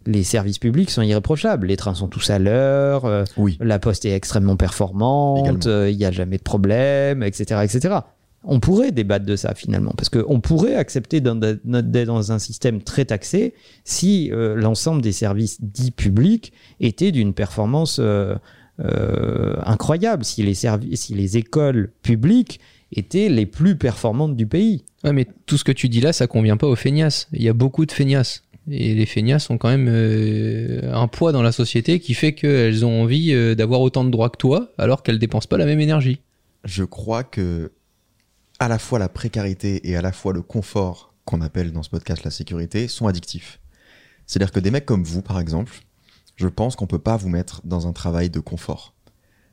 les 0.05 0.23
services 0.23 0.59
publics 0.59 0.89
sont 0.89 1.01
irréprochables 1.01 1.67
Les 1.67 1.77
trains 1.77 1.95
sont 1.95 2.07
tous 2.07 2.29
à 2.29 2.39
l'heure, 2.39 3.05
euh, 3.05 3.23
Oui. 3.37 3.57
la 3.61 3.79
poste 3.79 4.05
est 4.05 4.15
extrêmement 4.15 4.55
performante, 4.55 5.67
euh, 5.67 5.89
il 5.89 5.97
n'y 5.97 6.05
a 6.05 6.11
jamais 6.11 6.37
de 6.37 6.43
problème, 6.43 7.23
etc., 7.23 7.61
etc. 7.63 7.99
On 8.43 8.59
pourrait 8.59 8.91
débattre 8.91 9.25
de 9.25 9.35
ça 9.35 9.53
finalement, 9.53 9.93
parce 9.95 10.09
qu'on 10.09 10.39
pourrait 10.39 10.75
accepter 10.75 11.21
d'être 11.21 11.61
dans 11.63 12.31
un 12.31 12.39
système 12.39 12.81
très 12.81 13.05
taxé 13.05 13.53
si 13.83 14.31
euh, 14.31 14.55
l'ensemble 14.55 15.01
des 15.01 15.11
services 15.11 15.61
dits 15.61 15.91
publics 15.91 16.51
étaient 16.79 17.11
d'une 17.11 17.33
performance 17.33 17.99
euh, 17.99 18.33
euh, 18.79 19.55
incroyable, 19.63 20.25
si 20.25 20.41
les, 20.41 20.55
si 20.55 21.13
les 21.13 21.37
écoles 21.37 21.91
publiques 22.01 22.59
étaient 22.91 23.29
les 23.29 23.45
plus 23.45 23.75
performantes 23.75 24.35
du 24.35 24.47
pays. 24.47 24.85
Ouais, 25.03 25.13
mais 25.13 25.27
tout 25.45 25.57
ce 25.57 25.63
que 25.63 25.71
tu 25.71 25.87
dis 25.87 26.01
là, 26.01 26.11
ça 26.11 26.25
convient 26.25 26.57
pas 26.57 26.67
aux 26.67 26.75
feignasses. 26.75 27.27
Il 27.33 27.43
y 27.43 27.49
a 27.49 27.53
beaucoup 27.53 27.85
de 27.85 27.91
feignasses. 27.91 28.43
Et 28.69 28.93
les 28.93 29.05
feignasses 29.05 29.49
ont 29.49 29.57
quand 29.57 29.69
même 29.69 29.87
euh, 29.89 30.93
un 30.93 31.07
poids 31.07 31.31
dans 31.31 31.41
la 31.41 31.51
société 31.51 31.99
qui 31.99 32.13
fait 32.13 32.33
qu'elles 32.33 32.85
ont 32.85 33.01
envie 33.01 33.33
euh, 33.33 33.55
d'avoir 33.55 33.81
autant 33.81 34.03
de 34.03 34.09
droits 34.09 34.29
que 34.29 34.37
toi, 34.37 34.71
alors 34.77 35.01
qu'elles 35.01 35.19
dépensent 35.19 35.47
pas 35.47 35.57
la 35.57 35.65
même 35.65 35.79
énergie. 35.79 36.21
Je 36.63 36.83
crois 36.83 37.23
que. 37.23 37.71
à 38.59 38.67
la 38.67 38.77
fois 38.77 38.99
la 38.99 39.09
précarité 39.09 39.89
et 39.89 39.95
à 39.95 40.01
la 40.01 40.11
fois 40.11 40.33
le 40.33 40.43
confort 40.43 41.15
qu'on 41.25 41.41
appelle 41.41 41.71
dans 41.71 41.81
ce 41.81 41.89
podcast 41.89 42.23
la 42.23 42.31
sécurité 42.31 42.87
sont 42.87 43.07
addictifs. 43.07 43.59
C'est-à-dire 44.27 44.51
que 44.51 44.59
des 44.59 44.71
mecs 44.71 44.85
comme 44.85 45.03
vous, 45.03 45.21
par 45.21 45.39
exemple, 45.39 45.73
je 46.35 46.47
pense 46.47 46.75
qu'on 46.75 46.87
peut 46.87 46.99
pas 46.99 47.17
vous 47.17 47.29
mettre 47.29 47.61
dans 47.65 47.87
un 47.87 47.93
travail 47.93 48.29
de 48.29 48.39
confort. 48.39 48.93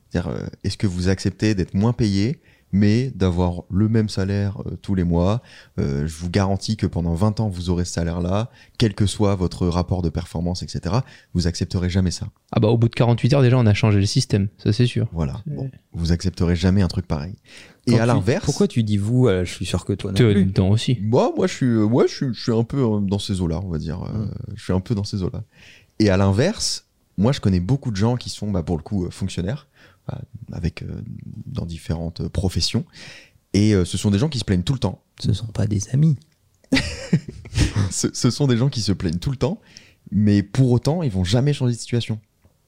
C'est-à-dire, 0.09 0.31
euh, 0.31 0.47
est-ce 0.63 0.77
que 0.77 0.87
vous 0.87 1.09
acceptez 1.09 1.55
d'être 1.55 1.73
moins 1.73 1.93
payé, 1.93 2.41
mais 2.71 3.11
d'avoir 3.15 3.63
le 3.71 3.89
même 3.89 4.09
salaire 4.09 4.61
euh, 4.65 4.77
tous 4.81 4.95
les 4.95 5.03
mois 5.03 5.41
Euh, 5.79 6.05
Je 6.07 6.15
vous 6.17 6.29
garantis 6.29 6.77
que 6.77 6.85
pendant 6.87 7.13
20 7.13 7.39
ans, 7.39 7.49
vous 7.49 7.69
aurez 7.69 7.85
ce 7.85 7.93
salaire-là, 7.93 8.49
quel 8.77 8.93
que 8.93 9.05
soit 9.05 9.35
votre 9.35 9.67
rapport 9.67 10.01
de 10.01 10.09
performance, 10.09 10.61
etc. 10.63 10.95
Vous 11.33 11.47
accepterez 11.47 11.89
jamais 11.89 12.11
ça. 12.11 12.27
Ah 12.51 12.59
bah 12.59 12.67
au 12.69 12.77
bout 12.77 12.89
de 12.89 12.95
48 12.95 13.33
heures 13.33 13.41
déjà 13.41 13.57
on 13.57 13.65
a 13.65 13.73
changé 13.73 13.99
le 13.99 14.05
système, 14.05 14.47
ça 14.57 14.71
c'est 14.73 14.85
sûr. 14.85 15.07
Voilà. 15.13 15.41
Bon, 15.45 15.69
vous 15.93 16.11
accepterez 16.11 16.55
jamais 16.55 16.81
un 16.81 16.87
truc 16.87 17.07
pareil. 17.07 17.35
Et 17.87 17.95
à 17.97 18.01
tu- 18.01 18.07
l'inverse, 18.07 18.45
Pourquoi 18.45 18.67
tu 18.67 18.83
dis 18.83 18.97
vous 18.97 19.27
euh, 19.27 19.45
Je 19.45 19.51
suis 19.53 19.65
sûr 19.65 19.83
que 19.85 19.93
toi 19.93 20.11
non 20.11 20.17
Toi 20.17 20.31
plus. 20.33 20.45
dedans 20.45 20.69
aussi. 20.69 20.99
Moi, 21.01 21.31
moi, 21.35 21.47
je 21.47 21.53
suis, 21.53 21.65
moi, 21.65 22.05
je 22.07 22.13
suis, 22.13 22.33
je 22.33 22.41
suis 22.41 22.51
un 22.51 22.63
peu 22.63 22.83
dans 23.01 23.17
ces 23.19 23.41
eaux-là, 23.41 23.61
on 23.63 23.69
va 23.69 23.77
dire. 23.79 24.03
Euh, 24.03 24.25
Je 24.55 24.63
suis 24.63 24.73
un 24.73 24.79
peu 24.79 24.93
dans 24.93 25.03
ces 25.03 25.23
eaux-là. 25.23 25.43
Et 25.97 26.09
à 26.09 26.17
l'inverse, 26.17 26.85
moi, 27.17 27.31
je 27.31 27.39
connais 27.39 27.59
beaucoup 27.59 27.89
de 27.91 27.95
gens 27.95 28.15
qui 28.15 28.29
sont, 28.29 28.51
bah, 28.51 28.61
pour 28.63 28.77
le 28.77 28.83
coup, 28.83 29.07
fonctionnaires, 29.09 29.67
euh, 29.67 29.78
avec 30.51 30.83
euh, 30.83 31.01
dans 31.45 31.65
différentes 31.65 32.21
euh, 32.21 32.29
professions. 32.29 32.85
Et 33.53 33.73
euh, 33.73 33.85
ce 33.85 33.97
sont 33.97 34.11
des 34.11 34.19
gens 34.19 34.29
qui 34.29 34.39
se 34.39 34.43
plaignent 34.43 34.63
tout 34.63 34.73
le 34.73 34.79
temps. 34.79 35.03
Ce 35.19 35.33
sont 35.33 35.47
pas 35.47 35.67
des 35.67 35.89
amis. 35.89 36.17
ce, 37.91 38.07
ce 38.13 38.29
sont 38.29 38.47
des 38.47 38.57
gens 38.57 38.69
qui 38.69 38.81
se 38.81 38.91
plaignent 38.91 39.17
tout 39.17 39.31
le 39.31 39.37
temps, 39.37 39.59
mais 40.11 40.43
pour 40.43 40.71
autant, 40.71 41.03
ils 41.03 41.11
vont 41.11 41.23
jamais 41.23 41.53
changer 41.53 41.73
de 41.73 41.79
situation. 41.79 42.19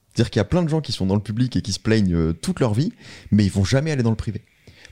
C'est-à-dire 0.08 0.30
qu'il 0.30 0.40
y 0.40 0.42
a 0.42 0.44
plein 0.44 0.62
de 0.62 0.68
gens 0.68 0.80
qui 0.80 0.92
sont 0.92 1.06
dans 1.06 1.14
le 1.14 1.22
public 1.22 1.56
et 1.56 1.62
qui 1.62 1.72
se 1.72 1.78
plaignent 1.78 2.34
toute 2.34 2.60
leur 2.60 2.74
vie, 2.74 2.92
mais 3.30 3.46
ils 3.46 3.50
vont 3.50 3.64
jamais 3.64 3.92
aller 3.92 4.02
dans 4.02 4.10
le 4.10 4.16
privé. 4.16 4.42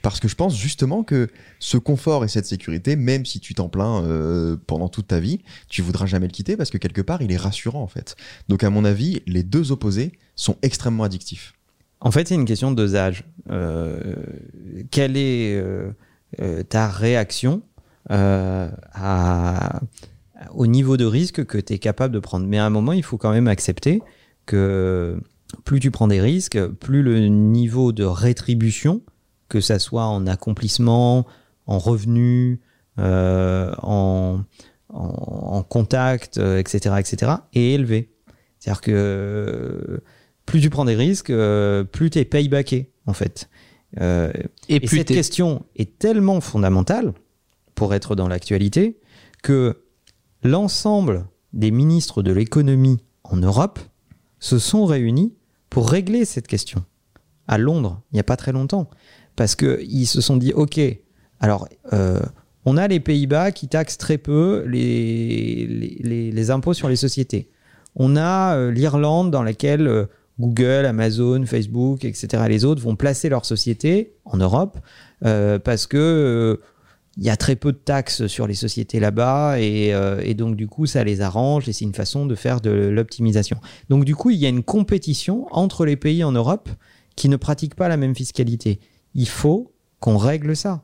Parce 0.01 0.19
que 0.19 0.27
je 0.27 0.35
pense 0.35 0.57
justement 0.57 1.03
que 1.03 1.29
ce 1.59 1.77
confort 1.77 2.25
et 2.25 2.27
cette 2.27 2.45
sécurité, 2.45 2.95
même 2.95 3.25
si 3.25 3.39
tu 3.39 3.53
t'en 3.53 3.69
plains 3.69 4.03
euh, 4.03 4.57
pendant 4.67 4.89
toute 4.89 5.07
ta 5.07 5.19
vie, 5.19 5.41
tu 5.67 5.81
voudras 5.81 6.05
jamais 6.05 6.27
le 6.27 6.31
quitter 6.31 6.57
parce 6.57 6.69
que 6.69 6.77
quelque 6.77 7.01
part, 7.01 7.21
il 7.21 7.31
est 7.31 7.37
rassurant 7.37 7.81
en 7.81 7.87
fait. 7.87 8.15
Donc 8.49 8.63
à 8.63 8.69
mon 8.69 8.83
avis, 8.83 9.21
les 9.27 9.43
deux 9.43 9.71
opposés 9.71 10.13
sont 10.35 10.57
extrêmement 10.61 11.03
addictifs. 11.03 11.53
En 12.01 12.11
fait, 12.11 12.27
c'est 12.27 12.35
une 12.35 12.45
question 12.45 12.71
de 12.71 12.75
dosage. 12.75 13.23
Euh, 13.51 14.15
quelle 14.89 15.15
est 15.15 15.55
euh, 15.55 15.91
euh, 16.41 16.63
ta 16.63 16.87
réaction 16.87 17.61
euh, 18.09 18.69
à, 18.93 19.81
au 20.53 20.65
niveau 20.65 20.97
de 20.97 21.05
risque 21.05 21.45
que 21.45 21.59
tu 21.59 21.73
es 21.73 21.79
capable 21.79 22.13
de 22.13 22.19
prendre? 22.19 22.47
Mais 22.47 22.57
à 22.57 22.65
un 22.65 22.71
moment, 22.71 22.93
il 22.93 23.03
faut 23.03 23.17
quand 23.17 23.31
même 23.31 23.47
accepter 23.47 24.01
que 24.47 25.19
plus 25.63 25.79
tu 25.79 25.91
prends 25.91 26.07
des 26.07 26.21
risques, 26.21 26.65
plus 26.65 27.03
le 27.03 27.27
niveau 27.27 27.91
de 27.91 28.03
rétribution, 28.03 29.03
que 29.47 29.61
ça 29.61 29.77
soit 29.77 30.05
en 30.05 30.25
accomplissement, 30.25 31.27
en 31.67 31.77
revenus, 31.77 32.59
euh, 32.97 33.71
en, 33.83 34.39
en, 34.89 34.97
en 34.97 35.63
contact, 35.63 36.39
euh, 36.39 36.57
etc., 36.57 36.95
etc., 36.99 37.33
est 37.53 37.73
élevé. 37.73 38.09
C'est-à-dire 38.59 38.81
que 38.81 40.01
plus 40.51 40.61
tu 40.61 40.69
prends 40.69 40.85
des 40.85 40.95
risques, 40.95 41.29
euh, 41.29 41.83
plus 41.83 42.09
tu 42.09 42.19
es 42.19 42.25
paybacké, 42.25 42.91
en 43.07 43.13
fait. 43.13 43.49
Euh, 43.99 44.31
Et, 44.69 44.85
cette 44.87 45.07
question 45.07 45.65
est 45.75 45.97
tellement 45.97 46.41
fondamentale 46.41 47.13
pour 47.75 47.93
être 47.93 48.15
dans 48.15 48.27
l'actualité 48.27 48.99
que 49.43 49.77
l'ensemble 50.43 51.25
des 51.53 51.71
ministres 51.71 52.21
de 52.23 52.31
l'économie 52.31 52.99
en 53.23 53.37
Europe 53.37 53.79
se 54.39 54.59
sont 54.59 54.85
réunis 54.85 55.33
pour 55.69 55.89
régler 55.89 56.25
cette 56.25 56.47
question 56.47 56.83
à 57.47 57.57
Londres, 57.57 58.01
il 58.11 58.15
n'y 58.15 58.19
a 58.19 58.23
pas 58.23 58.37
très 58.37 58.51
longtemps. 58.51 58.89
Parce 59.35 59.55
qu'ils 59.55 60.07
se 60.07 60.21
sont 60.21 60.37
dit, 60.37 60.53
OK, 60.53 60.79
alors, 61.39 61.67
euh, 61.93 62.19
on 62.65 62.77
a 62.77 62.87
les 62.87 62.99
Pays-Bas 62.99 63.51
qui 63.51 63.67
taxent 63.67 63.97
très 63.97 64.17
peu 64.17 64.63
les, 64.67 65.65
les, 65.67 65.97
les- 66.01 66.31
les 66.31 66.51
impôts 66.51 66.73
sur 66.73 66.87
les 66.89 66.95
sociétés. 66.95 67.49
On 67.95 68.15
a 68.15 68.55
euh, 68.55 68.71
l'Irlande 68.71 69.31
dans 69.31 69.43
laquelle 69.43 70.07
Google, 70.39 70.85
Amazon, 70.85 71.45
Facebook, 71.45 72.05
etc., 72.05 72.43
les 72.47 72.65
autres 72.65 72.81
vont 72.81 72.95
placer 72.95 73.29
leurs 73.29 73.45
sociétés 73.45 74.13
en 74.25 74.37
Europe 74.37 74.77
euh, 75.25 75.59
parce 75.59 75.87
que 75.87 75.97
euh, 75.97 76.63
il 77.17 77.23
y 77.23 77.29
a 77.29 77.35
très 77.35 77.55
peu 77.55 77.73
de 77.73 77.77
taxes 77.77 78.27
sur 78.27 78.47
les 78.47 78.53
sociétés 78.53 78.99
là-bas 78.99 79.59
et, 79.59 79.93
euh, 79.93 80.21
et 80.23 80.33
donc 80.33 80.55
du 80.55 80.67
coup 80.67 80.85
ça 80.85 81.03
les 81.03 81.21
arrange 81.21 81.67
et 81.67 81.73
c'est 81.73 81.85
une 81.85 81.93
façon 81.93 82.25
de 82.25 82.35
faire 82.35 82.61
de 82.61 82.71
l'optimisation. 82.71 83.57
Donc 83.89 84.05
du 84.05 84.15
coup 84.15 84.29
il 84.29 84.37
y 84.37 84.45
a 84.45 84.49
une 84.49 84.63
compétition 84.63 85.47
entre 85.51 85.85
les 85.85 85.97
pays 85.97 86.23
en 86.23 86.31
Europe 86.31 86.69
qui 87.15 87.27
ne 87.29 87.35
pratiquent 87.35 87.75
pas 87.75 87.89
la 87.89 87.97
même 87.97 88.15
fiscalité. 88.15 88.79
Il 89.13 89.27
faut 89.27 89.73
qu'on 89.99 90.17
règle 90.17 90.55
ça 90.55 90.83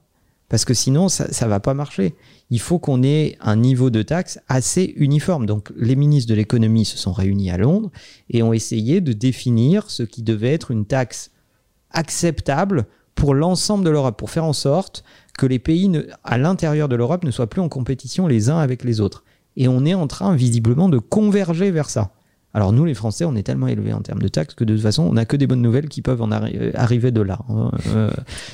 parce 0.49 0.65
que 0.65 0.73
sinon 0.73 1.10
ça 1.10 1.31
ça 1.33 1.47
va 1.47 1.60
pas 1.60 1.73
marcher. 1.73 2.15
Il 2.49 2.60
faut 2.60 2.79
qu'on 2.79 3.03
ait 3.03 3.38
un 3.41 3.57
niveau 3.57 3.89
de 3.89 4.01
taxe 4.01 4.39
assez 4.47 4.93
uniforme. 4.95 5.45
Donc 5.45 5.71
les 5.75 5.95
ministres 5.95 6.29
de 6.29 6.36
l'économie 6.36 6.86
se 6.86 6.97
sont 6.97 7.12
réunis 7.12 7.51
à 7.51 7.57
Londres 7.57 7.91
et 8.29 8.41
ont 8.43 8.53
essayé 8.53 9.01
de 9.01 9.12
définir 9.13 9.89
ce 9.89 10.03
qui 10.03 10.23
devait 10.23 10.53
être 10.53 10.71
une 10.71 10.86
taxe 10.86 11.31
acceptable 11.91 12.86
pour 13.15 13.33
l'ensemble 13.33 13.83
de 13.83 13.89
l'Europe, 13.89 14.17
pour 14.17 14.29
faire 14.29 14.45
en 14.45 14.53
sorte 14.53 15.03
que 15.38 15.45
les 15.45 15.60
pays 15.60 15.89
ne- 15.89 16.03
à 16.23 16.38
l'intérieur 16.38 16.88
de 16.88 16.95
l'Europe 16.95 17.23
ne 17.23 17.31
soient 17.31 17.49
plus 17.49 17.62
en 17.62 17.69
compétition 17.69 18.27
les 18.27 18.49
uns 18.49 18.60
avec 18.60 18.83
les 18.83 19.01
autres. 19.01 19.23
Et 19.55 19.67
on 19.67 19.86
est 19.86 19.95
en 19.95 20.07
train 20.07 20.36
visiblement 20.36 20.88
de 20.88 20.99
converger 20.99 21.71
vers 21.71 21.89
ça. 21.89 22.12
Alors 22.58 22.74
nous, 22.74 22.86
les 22.86 22.96
Français, 22.96 23.24
on 23.24 23.36
est 23.36 23.43
tellement 23.43 23.67
élevés 23.67 23.93
en 23.93 24.02
termes 24.02 24.20
de 24.20 24.30
taxes 24.30 24.56
que 24.56 24.63
de 24.63 24.74
toute 24.74 24.82
façon, 24.82 25.04
on 25.04 25.13
n'a 25.13 25.26
que 25.26 25.38
des 25.38 25.46
bonnes 25.46 25.62
nouvelles 25.62 25.89
qui 25.89 26.02
peuvent 26.02 26.24
en 26.24 26.32
euh, 26.32 26.72
arriver 26.74 27.12
de 27.12 27.22
là. 27.22 27.38
hein. 27.50 27.70
Euh, 27.89 28.10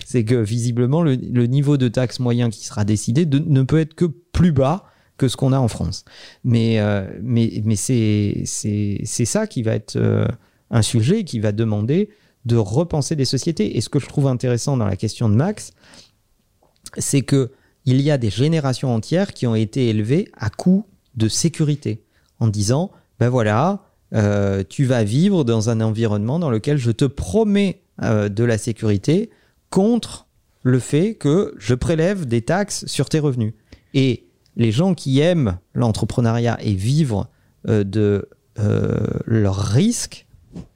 c'est 0.06 0.26
que 0.26 0.36
visiblement, 0.36 1.04
le, 1.04 1.16
niveau 1.16 1.78
de 1.78 1.88
taxe 1.88 2.20
moyen 2.20 2.50
qui 2.50 2.66
sera 2.66 2.84
décidé 2.84 3.26
ne 3.26 3.62
peut 3.62 3.80
être 3.80 3.94
que 3.94 4.04
plus 4.04 4.52
bas 4.52 4.84
que 5.16 5.30
ce 5.30 5.38
qu'on 5.38 5.54
a 5.54 5.58
en 5.58 5.70
France. 5.70 6.04
Mais, 6.44 6.82
euh, 6.82 7.08
mais, 7.22 7.62
mais 7.64 7.78
c'est 7.78 8.44
ça 9.06 9.48
qui 9.48 9.64
va 9.64 9.74
être 9.74 9.98
un 10.70 10.82
sujet 10.82 11.24
qui 11.24 11.40
va 11.40 11.54
demander 11.54 12.10
de 12.44 12.58
repenser 12.58 13.16
des 13.16 13.24
sociétés. 13.24 13.78
Et 13.78 13.80
ce 13.80 13.88
que 13.88 14.00
je 14.00 14.08
trouve 14.08 14.28
intéressant 14.28 14.76
dans 14.76 14.86
la 14.86 14.98
question 14.98 15.30
de 15.30 15.36
Max, 15.36 15.72
c'est 16.98 17.22
que 17.22 17.52
il 17.86 18.02
y 18.02 18.12
a 18.12 18.18
des 18.18 18.30
générations 18.30 18.94
entières 18.94 19.34
qui 19.34 19.48
ont 19.48 19.56
été 19.56 19.88
élevées 19.88 20.28
à 20.36 20.50
coup 20.50 20.88
de 21.16 21.30
sécurité, 21.30 22.04
en 22.42 22.50
disant, 22.50 22.92
ben 23.18 23.30
voilà, 23.30 23.93
euh, 24.16 24.64
tu 24.68 24.86
vas 24.86 25.04
vivre 25.04 25.44
dans 25.44 25.70
un 25.70 25.82
environnement 25.82 26.40
dans 26.40 26.50
lequel 26.50 26.78
je 26.78 26.92
te 26.92 27.06
promets 27.06 27.82
euh, 28.02 28.30
de 28.30 28.44
la 28.44 28.58
sécurité 28.58 29.32
contre 29.70 30.28
le 30.62 30.80
fait 30.80 31.16
que 31.16 31.56
je 31.58 31.74
prélève 31.74 32.26
des 32.26 32.42
taxes 32.42 32.86
sur 32.86 33.10
tes 33.10 33.20
revenus. 33.20 33.54
Et 33.94 34.28
les 34.56 34.72
gens 34.72 34.94
qui 34.94 35.20
aiment 35.20 35.58
l'entrepreneuriat 35.74 36.58
et 36.62 36.74
vivre 36.74 37.30
euh, 37.68 37.84
de 37.84 38.28
leurs 39.26 39.58
risques 39.58 40.28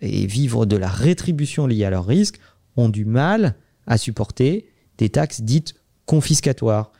et 0.02 0.26
vivre 0.26 0.66
de 0.66 0.76
la 0.76 0.88
rétribution 0.88 1.68
liée 1.68 1.86
à 1.86 1.92
leurs 1.92 2.08
risques 2.08 2.40
ont 2.76 2.90
du 2.90 3.06
mal 3.06 3.54
à 3.86 4.00
supporter 4.00 4.68
des 4.98 5.10
taxes 5.10 5.42
dites 5.42 5.76
confiscatoires. 6.08 6.92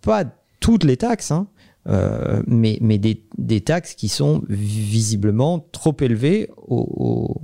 Pas 0.00 0.24
toutes 0.58 0.82
les 0.82 0.96
taxes, 0.96 1.30
hein, 1.30 1.46
euh, 1.86 2.42
mais, 2.46 2.78
mais 2.80 2.98
des, 2.98 3.22
des 3.38 3.60
taxes 3.60 3.94
qui 3.94 4.08
sont 4.08 4.42
visiblement 4.48 5.66
trop 5.72 5.96
élevées 6.00 6.50
au- 6.56 7.40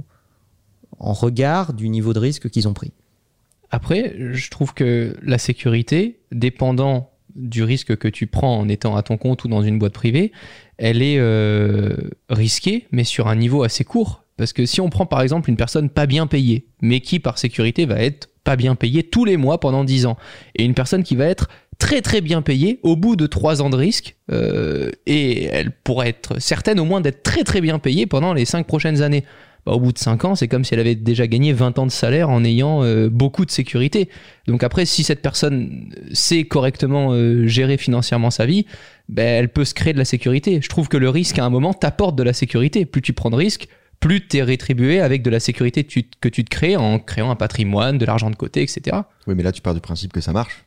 en 0.98 1.12
regard 1.12 1.72
du 1.72 1.88
niveau 1.88 2.12
de 2.12 2.18
risque 2.18 2.48
qu'ils 2.50 2.68
ont 2.68 2.74
pris. 2.74 2.92
Après, 3.70 4.14
je 4.32 4.50
trouve 4.50 4.74
que 4.74 5.16
la 5.22 5.38
sécurité, 5.38 6.20
dépendant 6.30 7.10
du 7.34 7.64
risque 7.64 7.96
que 7.96 8.06
tu 8.08 8.26
prends 8.28 8.58
en 8.58 8.68
étant 8.68 8.94
à 8.96 9.02
ton 9.02 9.16
compte 9.16 9.44
ou 9.44 9.48
dans 9.48 9.62
une 9.62 9.78
boîte 9.78 9.92
privée, 9.94 10.30
elle 10.78 11.02
est 11.02 11.18
euh, 11.18 11.96
risquée, 12.30 12.86
mais 12.92 13.02
sur 13.04 13.26
un 13.26 13.34
niveau 13.36 13.64
assez 13.64 13.84
court. 13.84 14.22
Parce 14.36 14.52
que 14.52 14.66
si 14.66 14.80
on 14.80 14.88
prend 14.90 15.06
par 15.06 15.20
exemple 15.20 15.50
une 15.50 15.56
personne 15.56 15.88
pas 15.90 16.06
bien 16.06 16.26
payée, 16.26 16.66
mais 16.80 17.00
qui 17.00 17.18
par 17.20 17.38
sécurité 17.38 17.86
va 17.86 18.00
être 18.00 18.28
pas 18.44 18.56
bien 18.56 18.74
payée 18.74 19.02
tous 19.02 19.24
les 19.24 19.36
mois 19.36 19.58
pendant 19.58 19.84
10 19.84 20.06
ans, 20.06 20.16
et 20.54 20.64
une 20.64 20.74
personne 20.74 21.02
qui 21.02 21.16
va 21.16 21.24
être 21.26 21.48
très 21.78 22.00
très 22.00 22.20
bien 22.20 22.42
payée 22.42 22.80
au 22.82 22.96
bout 22.96 23.16
de 23.16 23.26
3 23.26 23.62
ans 23.62 23.70
de 23.70 23.76
risque, 23.76 24.16
euh, 24.30 24.90
et 25.06 25.44
elle 25.44 25.70
pourrait 25.70 26.08
être 26.08 26.40
certaine 26.40 26.80
au 26.80 26.84
moins 26.84 27.00
d'être 27.00 27.22
très 27.22 27.44
très 27.44 27.60
bien 27.60 27.78
payée 27.78 28.06
pendant 28.06 28.34
les 28.34 28.44
5 28.44 28.66
prochaines 28.66 29.02
années. 29.02 29.24
Bah, 29.66 29.72
au 29.72 29.80
bout 29.80 29.92
de 29.92 29.98
5 29.98 30.24
ans, 30.26 30.34
c'est 30.34 30.48
comme 30.48 30.64
si 30.64 30.74
elle 30.74 30.80
avait 30.80 30.94
déjà 30.94 31.26
gagné 31.26 31.52
20 31.52 31.78
ans 31.78 31.86
de 31.86 31.90
salaire 31.90 32.28
en 32.28 32.44
ayant 32.44 32.82
euh, 32.82 33.08
beaucoup 33.08 33.46
de 33.46 33.50
sécurité. 33.50 34.10
Donc 34.46 34.62
après, 34.62 34.84
si 34.84 35.04
cette 35.04 35.22
personne 35.22 35.90
sait 36.12 36.44
correctement 36.44 37.12
euh, 37.12 37.46
gérer 37.46 37.78
financièrement 37.78 38.30
sa 38.30 38.44
vie, 38.44 38.66
ben, 39.08 39.26
elle 39.26 39.48
peut 39.48 39.64
se 39.64 39.72
créer 39.72 39.94
de 39.94 39.98
la 39.98 40.04
sécurité. 40.04 40.60
Je 40.62 40.68
trouve 40.68 40.88
que 40.88 40.98
le 40.98 41.08
risque, 41.08 41.38
à 41.38 41.44
un 41.44 41.50
moment, 41.50 41.72
t'apporte 41.72 42.16
de 42.16 42.22
la 42.22 42.34
sécurité. 42.34 42.84
Plus 42.84 43.00
tu 43.00 43.14
prends 43.14 43.30
de 43.30 43.36
risques, 43.36 43.68
plus 44.00 44.26
tu 44.26 44.36
es 44.36 44.42
rétribué 44.42 45.00
avec 45.00 45.22
de 45.22 45.30
la 45.30 45.40
sécurité 45.40 45.82
que 45.84 46.28
tu 46.28 46.44
te 46.44 46.50
crées 46.50 46.76
en 46.76 46.98
créant 46.98 47.30
un 47.30 47.36
patrimoine, 47.36 47.96
de 47.96 48.04
l'argent 48.04 48.30
de 48.30 48.36
côté, 48.36 48.62
etc. 48.62 48.98
Oui, 49.26 49.34
mais 49.34 49.42
là, 49.42 49.52
tu 49.52 49.62
pars 49.62 49.74
du 49.74 49.80
principe 49.80 50.12
que 50.12 50.20
ça 50.20 50.32
marche. 50.32 50.64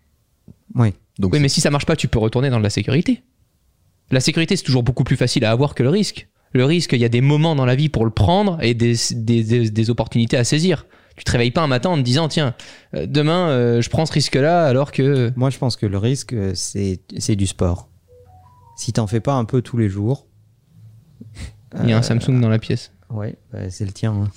Oui. 0.76 0.94
Donc, 1.20 1.34
Oui, 1.34 1.40
mais 1.40 1.50
si 1.50 1.62
ça 1.62 1.70
marche 1.72 1.86
pas, 1.86 1.96
tu 1.96 2.08
peux 2.08 2.20
retourner 2.20 2.50
dans 2.50 2.58
de 2.60 2.64
la 2.64 2.70
sécurité. 2.70 3.24
La 4.12 4.20
sécurité, 4.20 4.56
c'est 4.56 4.64
toujours 4.64 4.84
beaucoup 4.84 5.04
plus 5.04 5.16
facile 5.18 5.44
à 5.46 5.52
avoir 5.52 5.76
que 5.76 5.84
le 5.84 5.90
risque. 5.90 6.28
Le 6.54 6.64
risque, 6.66 6.94
il 6.94 7.00
y 7.00 7.06
a 7.06 7.10
des 7.10 7.22
moments 7.22 7.56
dans 7.56 7.66
la 7.66 7.76
vie 7.76 7.90
pour 7.90 8.06
le 8.06 8.12
prendre 8.12 8.58
et 8.62 8.74
des, 8.74 8.96
des, 9.12 9.44
des- 9.44 9.70
des 9.70 9.90
opportunités 9.90 10.38
à 10.38 10.44
saisir. 10.44 10.86
Tu 11.18 11.24
te 11.24 11.32
réveilles 11.32 11.52
pas 11.52 11.62
un 11.62 11.68
matin 11.68 11.90
en 11.90 11.98
te 11.98 12.02
disant 12.04 12.28
tiens 12.28 12.54
euh, 12.94 13.06
demain 13.08 13.50
euh, 13.50 13.82
je 13.82 13.90
prends 13.90 14.06
ce 14.06 14.14
risque-là 14.14 14.66
alors 14.66 14.92
que 14.92 15.34
Moi, 15.36 15.50
je 15.50 15.58
pense 15.58 15.76
que 15.76 15.86
le 15.88 15.98
risque, 15.98 16.34
euh, 16.34 16.52
c'est 16.54 17.02
c'est 17.18 17.36
du 17.36 17.48
sport. 17.48 17.90
Si 18.78 18.94
t'en 18.94 19.08
fais 19.08 19.20
pas 19.20 19.34
un 19.34 19.44
peu 19.46 19.62
tous 19.64 19.78
les 19.78 19.90
jours. 19.90 20.28
il 21.84 21.90
y 21.90 21.94
a 21.94 21.98
un 21.98 22.02
Samsung 22.04 22.40
dans 22.40 22.50
la 22.50 22.60
pièce. 22.60 22.92
Ouais, 23.10 23.36
bah, 23.52 23.70
c'est 23.70 23.86
le 23.86 23.92
tien. 23.92 24.14
hein. 24.14 24.30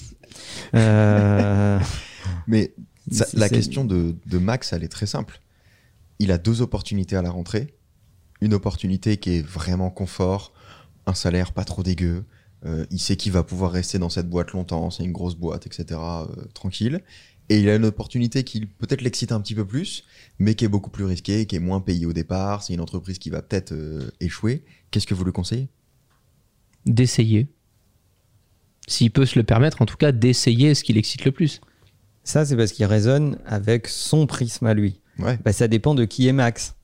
Euh, 0.74 1.78
Mais 2.46 2.72
ça- 3.10 3.26
la 3.34 3.48
question 3.48 3.84
de, 3.84 4.14
de 4.26 4.38
Max, 4.38 4.72
elle 4.72 4.82
est 4.84 4.88
très 4.88 5.06
simple. 5.06 5.40
Il 6.20 6.30
a 6.30 6.38
deux 6.38 6.62
opportunités 6.62 7.16
à 7.16 7.22
la 7.22 7.30
rentrée. 7.30 7.74
Une 8.40 8.54
opportunité 8.54 9.16
qui 9.16 9.30
est 9.38 9.42
vraiment 9.42 9.90
confort, 9.90 10.52
un 11.06 11.14
salaire 11.14 11.52
pas 11.52 11.64
trop 11.64 11.82
dégueu. 11.82 12.24
euh, 12.66 12.84
il 12.90 13.00
sait 13.00 13.16
qu'il 13.16 13.32
va 13.32 13.42
pouvoir 13.42 13.72
rester 13.72 13.98
dans 13.98 14.10
cette 14.10 14.28
boîte 14.28 14.52
longtemps, 14.52 14.90
c'est 14.90 15.02
une 15.02 15.12
grosse 15.12 15.34
boîte, 15.34 15.66
etc. 15.66 15.98
euh, 15.98 16.26
tranquille. 16.54 17.00
Et 17.48 17.58
il 17.58 17.68
a 17.68 17.74
une 17.74 17.86
opportunité 17.86 18.44
qui 18.44 18.66
peut-être 18.66 19.00
l'excite 19.00 19.32
un 19.32 19.40
petit 19.40 19.54
peu 19.54 19.66
plus, 19.66 20.04
mais 20.38 20.54
qui 20.54 20.64
est 20.66 20.68
beaucoup 20.68 20.90
plus 20.90 21.04
risquée, 21.04 21.46
qui 21.46 21.56
est 21.56 21.60
moins 21.60 21.80
payée 21.80 22.06
au 22.06 22.12
départ. 22.12 22.62
C'est 22.62 22.74
une 22.74 22.80
entreprise 22.80 23.18
qui 23.18 23.30
va 23.30 23.42
peut-être 23.42 23.72
euh, 23.72 24.10
échouer. 24.20 24.62
Qu'est-ce 24.90 25.06
que 25.06 25.14
vous 25.14 25.24
lui 25.24 25.32
conseillez? 25.32 25.68
D'essayer. 26.86 27.48
S'il 28.86 29.10
peut 29.10 29.26
se 29.26 29.38
le 29.38 29.42
permettre, 29.44 29.82
en 29.82 29.86
tout 29.86 29.96
cas, 29.96 30.12
d'essayer 30.12 30.74
ce 30.74 30.84
qui 30.84 30.92
l'excite 30.92 31.24
le 31.24 31.32
plus. 31.32 31.60
ça, 32.24 32.44
c'est 32.44 32.56
parce 32.56 32.72
qu'il 32.72 32.84
raisonne 32.84 33.38
avec 33.46 33.88
son 33.88 34.26
prisme 34.26 34.66
à 34.66 34.74
lui. 34.74 35.00
Ouais. 35.22 35.38
Bah, 35.44 35.52
ça 35.52 35.68
dépend 35.68 35.94
de 35.94 36.04
qui 36.04 36.26
est 36.28 36.32
Max. 36.32 36.74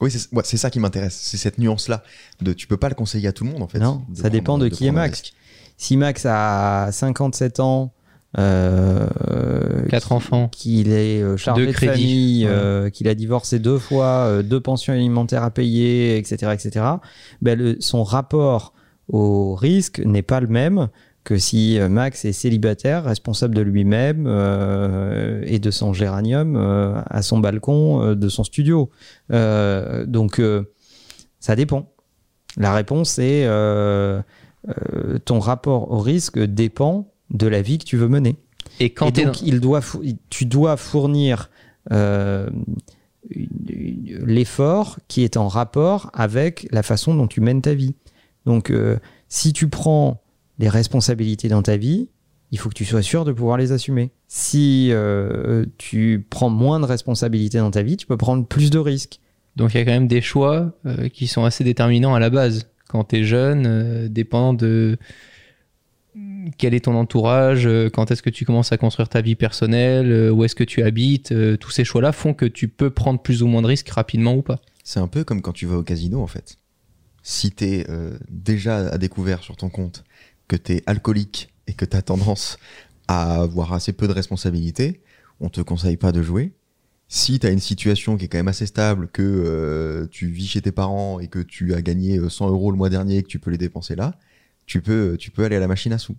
Oui, 0.00 0.10
c'est 0.10 0.30
ouais, 0.34 0.42
ça 0.44 0.70
qui 0.70 0.78
m'intéresse. 0.80 1.18
C'est 1.22 1.36
cette 1.38 1.58
nuance-là. 1.58 2.02
De, 2.42 2.52
tu 2.52 2.66
peux 2.66 2.76
pas 2.76 2.88
le 2.90 2.94
conseiller 2.94 3.28
à 3.28 3.32
tout 3.32 3.44
le 3.44 3.50
monde, 3.50 3.62
en 3.62 3.68
fait. 3.68 3.78
Non, 3.78 4.02
de 4.08 4.16
ça 4.16 4.28
dépend 4.30 4.58
de 4.58 4.68
qui 4.68 4.86
est 4.86 4.92
Max. 4.92 5.22
Si 5.78 5.96
Max 5.96 6.26
a 6.28 6.90
57 6.92 7.60
ans, 7.60 7.92
euh, 8.38 9.06
Quatre 9.88 10.12
enfants. 10.12 10.48
qu'il 10.48 10.92
est 10.92 11.22
euh, 11.22 11.36
chargé 11.36 11.66
de 11.66 11.72
crédits. 11.72 11.92
famille, 11.92 12.44
Ouais. 12.46 12.50
euh, 12.52 12.90
qu'il 12.90 13.08
a 13.08 13.14
divorcé 13.14 13.58
deux 13.58 13.78
fois, 13.78 14.04
euh, 14.26 14.42
deux 14.42 14.60
pensions 14.60 14.92
alimentaires 14.92 15.42
à 15.42 15.50
payer, 15.50 16.16
etc., 16.18 16.52
etc. 16.52 16.84
Ben 17.42 17.58
le- 17.58 17.76
son 17.80 18.02
rapport 18.04 18.72
au 19.08 19.54
risque 19.54 20.00
n'est 20.00 20.22
pas 20.22 20.40
le 20.40 20.48
même 20.48 20.88
que 21.26 21.38
si 21.38 21.76
euh, 21.78 21.88
Max 21.88 22.24
est 22.24 22.32
célibataire, 22.32 23.02
responsable 23.02 23.56
de 23.56 23.60
lui-même 23.60 24.26
euh, 24.28 25.42
et 25.44 25.58
de 25.58 25.72
son 25.72 25.92
géranium 25.92 26.54
euh, 26.54 27.02
à 27.10 27.20
son 27.20 27.40
balcon 27.40 28.00
euh, 28.00 28.14
de 28.14 28.28
son 28.28 28.44
studio. 28.44 28.90
Euh, 29.32 30.06
donc, 30.06 30.38
euh, 30.38 30.72
ça 31.40 31.56
dépend. 31.56 31.90
La 32.56 32.72
réponse 32.72 33.18
est 33.18 33.44
euh, 33.44 34.22
euh, 34.68 35.18
ton 35.24 35.40
rapport 35.40 35.90
au 35.90 35.98
risque 35.98 36.38
dépend 36.38 37.12
de 37.30 37.48
la 37.48 37.60
vie 37.60 37.78
que 37.78 37.84
tu 37.84 37.96
veux 37.96 38.08
mener. 38.08 38.36
Et 38.78 38.90
quand 38.90 39.18
Et 39.18 39.24
donc, 39.24 39.42
il 39.42 39.58
doit 39.58 39.80
tu 40.30 40.46
dois 40.46 40.76
fournir 40.76 41.50
euh, 41.90 42.48
l'effort 43.28 45.00
qui 45.08 45.24
est 45.24 45.36
en 45.36 45.48
rapport 45.48 46.08
avec 46.14 46.68
la 46.70 46.84
façon 46.84 47.16
dont 47.16 47.26
tu 47.26 47.40
mènes 47.40 47.62
ta 47.62 47.74
vie. 47.74 47.96
Donc, 48.44 48.70
euh, 48.70 48.96
si 49.28 49.52
tu 49.52 49.68
prends 49.68 50.22
des 50.58 50.68
responsabilités 50.68 51.48
dans 51.48 51.62
ta 51.62 51.76
vie, 51.76 52.08
il 52.52 52.58
faut 52.58 52.68
que 52.68 52.74
tu 52.74 52.84
sois 52.84 53.02
sûr 53.02 53.24
de 53.24 53.32
pouvoir 53.32 53.56
les 53.56 53.72
assumer. 53.72 54.12
Si 54.28 54.88
euh, 54.90 55.66
tu 55.78 56.24
prends 56.30 56.50
moins 56.50 56.80
de 56.80 56.84
responsabilités 56.84 57.58
dans 57.58 57.70
ta 57.70 57.82
vie, 57.82 57.96
tu 57.96 58.06
peux 58.06 58.16
prendre 58.16 58.46
plus 58.46 58.70
de 58.70 58.78
risques. 58.78 59.20
Donc 59.56 59.74
il 59.74 59.78
y 59.78 59.80
a 59.80 59.84
quand 59.84 59.92
même 59.92 60.08
des 60.08 60.20
choix 60.20 60.72
euh, 60.86 61.08
qui 61.08 61.26
sont 61.26 61.44
assez 61.44 61.64
déterminants 61.64 62.14
à 62.14 62.20
la 62.20 62.30
base. 62.30 62.68
Quand 62.88 63.04
tu 63.04 63.16
es 63.16 63.24
jeune, 63.24 63.64
euh, 63.66 64.08
dépendant 64.08 64.54
de 64.54 64.96
quel 66.58 66.74
est 66.74 66.84
ton 66.84 66.94
entourage, 66.94 67.66
euh, 67.66 67.90
quand 67.90 68.10
est-ce 68.10 68.22
que 68.22 68.30
tu 68.30 68.44
commences 68.44 68.72
à 68.72 68.76
construire 68.76 69.08
ta 69.08 69.20
vie 69.20 69.34
personnelle, 69.34 70.10
euh, 70.10 70.30
où 70.30 70.44
est-ce 70.44 70.54
que 70.54 70.64
tu 70.64 70.82
habites, 70.82 71.32
euh, 71.32 71.56
tous 71.56 71.70
ces 71.70 71.84
choix-là 71.84 72.12
font 72.12 72.34
que 72.34 72.46
tu 72.46 72.68
peux 72.68 72.90
prendre 72.90 73.20
plus 73.20 73.42
ou 73.42 73.46
moins 73.46 73.62
de 73.62 73.66
risques 73.66 73.88
rapidement 73.90 74.34
ou 74.34 74.42
pas. 74.42 74.60
C'est 74.84 75.00
un 75.00 75.08
peu 75.08 75.24
comme 75.24 75.42
quand 75.42 75.52
tu 75.52 75.66
vas 75.66 75.76
au 75.76 75.82
casino, 75.82 76.22
en 76.22 76.26
fait. 76.26 76.58
Si 77.22 77.50
t'es 77.50 77.86
euh, 77.88 78.16
déjà 78.30 78.76
à 78.88 78.98
découvert 78.98 79.42
sur 79.42 79.56
ton 79.56 79.68
compte 79.68 80.04
que 80.48 80.56
t'es 80.56 80.82
alcoolique 80.86 81.52
et 81.66 81.72
que 81.72 81.84
t'as 81.84 82.02
tendance 82.02 82.58
à 83.08 83.42
avoir 83.42 83.72
assez 83.72 83.92
peu 83.92 84.08
de 84.08 84.12
responsabilités, 84.12 85.00
on 85.40 85.48
te 85.48 85.60
conseille 85.60 85.96
pas 85.96 86.12
de 86.12 86.22
jouer. 86.22 86.52
Si 87.08 87.38
t'as 87.38 87.52
une 87.52 87.60
situation 87.60 88.16
qui 88.16 88.24
est 88.24 88.28
quand 88.28 88.38
même 88.38 88.48
assez 88.48 88.66
stable, 88.66 89.08
que 89.08 89.22
euh, 89.22 90.06
tu 90.10 90.26
vis 90.26 90.46
chez 90.46 90.60
tes 90.60 90.72
parents 90.72 91.20
et 91.20 91.28
que 91.28 91.38
tu 91.38 91.74
as 91.74 91.82
gagné 91.82 92.18
euh, 92.18 92.28
100 92.28 92.50
euros 92.50 92.72
le 92.72 92.76
mois 92.76 92.88
dernier 92.88 93.18
et 93.18 93.22
que 93.22 93.28
tu 93.28 93.38
peux 93.38 93.50
les 93.50 93.58
dépenser 93.58 93.94
là, 93.94 94.18
tu 94.66 94.80
peux, 94.80 95.16
tu 95.16 95.30
peux 95.30 95.44
aller 95.44 95.56
à 95.56 95.60
la 95.60 95.68
machine 95.68 95.92
à 95.92 95.98
sous. 95.98 96.16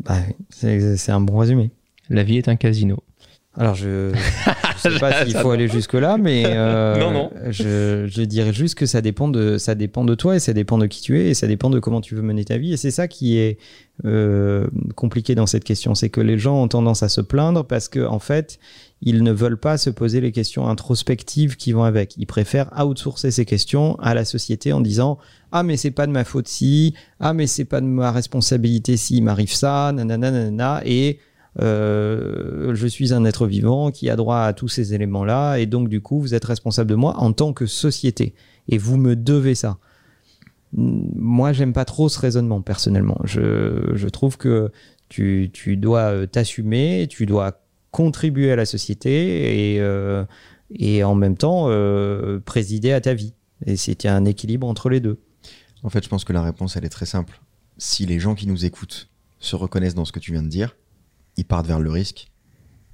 Bah, 0.00 0.18
c'est 0.50 1.10
un 1.10 1.20
bon 1.20 1.38
résumé. 1.38 1.70
La 2.10 2.24
vie 2.24 2.36
est 2.36 2.48
un 2.48 2.56
casino. 2.56 3.02
Alors, 3.56 3.74
je 3.76 4.10
ne 4.10 4.14
sais 4.78 4.98
pas 4.98 5.24
s'il 5.24 5.36
faut 5.36 5.50
aller 5.50 5.68
jusque-là, 5.68 6.18
mais 6.18 6.44
euh, 6.46 6.98
Non, 6.98 7.10
non. 7.12 7.30
Je, 7.50 8.06
je 8.08 8.22
dirais 8.22 8.52
juste 8.52 8.74
que 8.74 8.86
ça 8.86 9.00
dépend, 9.00 9.28
de, 9.28 9.58
ça 9.58 9.74
dépend 9.74 10.04
de 10.04 10.14
toi 10.14 10.36
et 10.36 10.40
ça 10.40 10.52
dépend 10.52 10.76
de 10.76 10.86
qui 10.86 11.00
tu 11.00 11.20
es 11.20 11.30
et 11.30 11.34
ça 11.34 11.46
dépend 11.46 11.70
de 11.70 11.78
comment 11.78 12.00
tu 12.00 12.16
veux 12.16 12.22
mener 12.22 12.44
ta 12.44 12.58
vie. 12.58 12.72
Et 12.72 12.76
c'est 12.76 12.90
ça 12.90 13.06
qui 13.06 13.38
est 13.38 13.58
euh, 14.04 14.66
compliqué 14.96 15.36
dans 15.36 15.46
cette 15.46 15.62
question. 15.62 15.94
C'est 15.94 16.10
que 16.10 16.20
les 16.20 16.36
gens 16.36 16.60
ont 16.60 16.68
tendance 16.68 17.04
à 17.04 17.08
se 17.08 17.20
plaindre 17.20 17.64
parce 17.64 17.88
que 17.88 18.04
en 18.04 18.18
fait, 18.18 18.58
ils 19.02 19.22
ne 19.22 19.30
veulent 19.30 19.60
pas 19.60 19.78
se 19.78 19.90
poser 19.90 20.20
les 20.20 20.32
questions 20.32 20.66
introspectives 20.66 21.56
qui 21.56 21.70
vont 21.70 21.84
avec. 21.84 22.16
Ils 22.16 22.26
préfèrent 22.26 22.72
outsourcer 22.84 23.30
ces 23.30 23.44
questions 23.44 23.96
à 24.00 24.14
la 24.14 24.24
société 24.24 24.72
en 24.72 24.80
disant 24.80 25.18
Ah, 25.52 25.62
mais 25.62 25.76
c'est 25.76 25.92
pas 25.92 26.08
de 26.08 26.12
ma 26.12 26.24
faute 26.24 26.48
si, 26.48 26.94
ah, 27.20 27.34
mais 27.34 27.46
c'est 27.46 27.66
pas 27.66 27.80
de 27.80 27.86
ma 27.86 28.10
responsabilité 28.10 28.96
si 28.96 29.18
il 29.18 29.22
m'arrive 29.22 29.52
ça, 29.52 29.92
nanana, 29.94 30.32
nanana. 30.32 30.82
Et 30.84 31.20
euh, 31.60 32.74
je 32.74 32.86
suis 32.86 33.12
un 33.12 33.24
être 33.24 33.46
vivant 33.46 33.90
qui 33.90 34.10
a 34.10 34.16
droit 34.16 34.38
à 34.38 34.52
tous 34.52 34.68
ces 34.68 34.94
éléments-là, 34.94 35.56
et 35.56 35.66
donc 35.66 35.88
du 35.88 36.00
coup, 36.00 36.20
vous 36.20 36.34
êtes 36.34 36.44
responsable 36.44 36.90
de 36.90 36.94
moi 36.94 37.14
en 37.18 37.32
tant 37.32 37.52
que 37.52 37.66
société, 37.66 38.34
et 38.68 38.78
vous 38.78 38.96
me 38.96 39.16
devez 39.16 39.54
ça. 39.54 39.78
Moi, 40.72 41.52
j'aime 41.52 41.72
pas 41.72 41.84
trop 41.84 42.08
ce 42.08 42.18
raisonnement 42.18 42.60
personnellement. 42.60 43.20
Je, 43.24 43.92
je 43.94 44.08
trouve 44.08 44.36
que 44.36 44.72
tu, 45.08 45.50
tu 45.52 45.76
dois 45.76 46.12
euh, 46.12 46.26
t'assumer, 46.26 47.06
tu 47.08 47.26
dois 47.26 47.60
contribuer 47.92 48.50
à 48.50 48.56
la 48.56 48.66
société 48.66 49.74
et, 49.74 49.80
euh, 49.80 50.24
et 50.74 51.04
en 51.04 51.14
même 51.14 51.36
temps 51.36 51.68
présider 52.44 52.90
à 52.90 53.00
ta 53.00 53.14
vie. 53.14 53.34
Et 53.66 53.76
c'était 53.76 54.08
un 54.08 54.24
équilibre 54.24 54.66
entre 54.66 54.88
les 54.88 54.98
deux. 54.98 55.20
En 55.84 55.90
fait, 55.90 56.02
je 56.02 56.08
pense 56.08 56.24
que 56.24 56.32
la 56.32 56.42
réponse, 56.42 56.76
elle 56.76 56.84
est 56.84 56.88
très 56.88 57.06
simple. 57.06 57.40
Si 57.78 58.04
les 58.06 58.18
gens 58.18 58.34
qui 58.34 58.48
nous 58.48 58.64
écoutent 58.64 59.10
se 59.38 59.54
reconnaissent 59.54 59.94
dans 59.94 60.04
ce 60.04 60.12
que 60.12 60.18
tu 60.18 60.32
viens 60.32 60.42
de 60.42 60.48
dire, 60.48 60.76
ils 61.36 61.44
partent 61.44 61.66
vers 61.66 61.80
le 61.80 61.90
risque. 61.90 62.30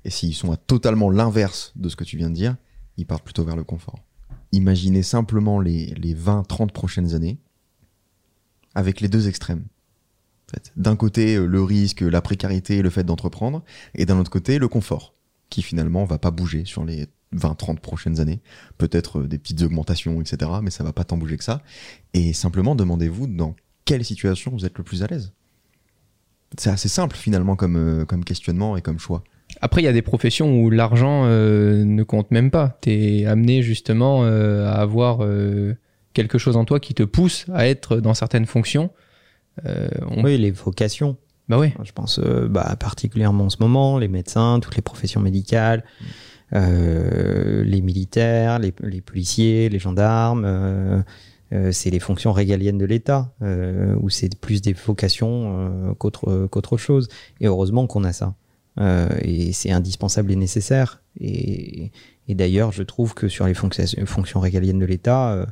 Et 0.04 0.10
s'ils 0.10 0.34
sont 0.34 0.52
à 0.52 0.56
totalement 0.56 1.10
l'inverse 1.10 1.72
de 1.76 1.88
ce 1.88 1.96
que 1.96 2.04
tu 2.04 2.16
viens 2.16 2.30
de 2.30 2.34
dire, 2.34 2.56
ils 2.96 3.06
partent 3.06 3.24
plutôt 3.24 3.44
vers 3.44 3.56
le 3.56 3.64
confort. 3.64 3.98
Imaginez 4.52 5.02
simplement 5.02 5.60
les, 5.60 5.86
les 5.94 6.14
20-30 6.14 6.72
prochaines 6.72 7.14
années 7.14 7.38
avec 8.74 9.00
les 9.00 9.08
deux 9.08 9.28
extrêmes. 9.28 9.64
D'un 10.76 10.96
côté, 10.96 11.36
le 11.36 11.62
risque, 11.62 12.00
la 12.00 12.20
précarité, 12.20 12.82
le 12.82 12.90
fait 12.90 13.04
d'entreprendre, 13.04 13.62
et 13.94 14.04
d'un 14.04 14.18
autre 14.18 14.30
côté, 14.30 14.58
le 14.58 14.68
confort, 14.68 15.14
qui 15.48 15.62
finalement 15.62 16.04
va 16.04 16.18
pas 16.18 16.32
bouger 16.32 16.64
sur 16.64 16.84
les 16.84 17.06
20-30 17.34 17.78
prochaines 17.78 18.20
années. 18.20 18.40
Peut-être 18.78 19.20
euh, 19.20 19.28
des 19.28 19.38
petites 19.38 19.62
augmentations, 19.62 20.20
etc., 20.20 20.50
mais 20.62 20.70
ça 20.70 20.84
va 20.84 20.92
pas 20.92 21.04
tant 21.04 21.16
bouger 21.16 21.36
que 21.36 21.44
ça. 21.44 21.62
Et 22.14 22.32
simplement, 22.32 22.74
demandez-vous 22.74 23.26
dans 23.26 23.54
quelle 23.84 24.04
situation 24.04 24.50
vous 24.50 24.64
êtes 24.64 24.78
le 24.78 24.84
plus 24.84 25.02
à 25.02 25.06
l'aise. 25.06 25.32
C'est 26.58 26.70
assez 26.70 26.88
simple 26.88 27.16
finalement 27.16 27.56
comme, 27.56 27.76
euh, 27.76 28.04
comme 28.04 28.24
questionnement 28.24 28.76
et 28.76 28.82
comme 28.82 28.98
choix. 28.98 29.22
Après, 29.60 29.82
il 29.82 29.84
y 29.84 29.88
a 29.88 29.92
des 29.92 30.02
professions 30.02 30.60
où 30.60 30.70
l'argent 30.70 31.22
euh, 31.24 31.84
ne 31.84 32.02
compte 32.02 32.30
même 32.30 32.50
pas. 32.50 32.78
Tu 32.82 32.90
es 32.90 33.26
amené 33.26 33.62
justement 33.62 34.24
euh, 34.24 34.66
à 34.66 34.74
avoir 34.80 35.18
euh, 35.24 35.76
quelque 36.12 36.38
chose 36.38 36.56
en 36.56 36.64
toi 36.64 36.78
qui 36.80 36.94
te 36.94 37.02
pousse 37.02 37.46
à 37.52 37.66
être 37.66 37.96
dans 37.98 38.14
certaines 38.14 38.46
fonctions. 38.46 38.90
Euh, 39.66 39.88
on- 40.08 40.22
Oui, 40.24 40.38
les 40.38 40.50
vocations. 40.52 41.16
Bah 41.48 41.58
ouais. 41.58 41.74
Je 41.82 41.90
pense 41.92 42.20
euh, 42.20 42.46
bah, 42.48 42.76
particulièrement 42.78 43.44
en 43.46 43.50
ce 43.50 43.56
moment, 43.60 43.98
les 43.98 44.06
médecins, 44.08 44.60
toutes 44.60 44.76
les 44.76 44.82
professions 44.82 45.20
médicales, 45.20 45.82
euh, 46.54 47.64
les 47.64 47.80
militaires, 47.80 48.58
les, 48.58 48.72
les 48.82 49.00
policiers, 49.00 49.68
les 49.68 49.78
gendarmes. 49.78 50.44
Euh, 51.52 51.56
euh, 51.68 51.72
c'est 51.72 51.90
les 51.90 52.00
fonctions 52.00 52.32
régaliennes 52.32 52.78
de 52.78 52.84
l'État, 52.84 53.32
euh, 53.42 53.94
où 54.00 54.08
c'est 54.10 54.34
plus 54.38 54.62
des 54.62 54.72
vocations 54.72 55.90
euh, 55.90 55.94
qu'autre 55.94 56.46
qu'autre 56.46 56.76
chose. 56.76 57.08
Et 57.40 57.46
heureusement 57.46 57.86
qu'on 57.86 58.04
a 58.04 58.12
ça. 58.12 58.34
Euh, 58.78 59.08
et 59.22 59.52
c'est 59.52 59.70
indispensable 59.70 60.30
et 60.32 60.36
nécessaire. 60.36 61.02
Et, 61.20 61.90
d'ailleurs, 62.28 62.70
je 62.70 62.84
trouve 62.84 63.14
que 63.14 63.26
sur 63.28 63.46
les 63.46 63.54
fonctions, 63.54 64.40
régaliennes 64.40 64.78
de 64.78 64.86
l'État, 64.86 65.32
euh, 65.32 65.46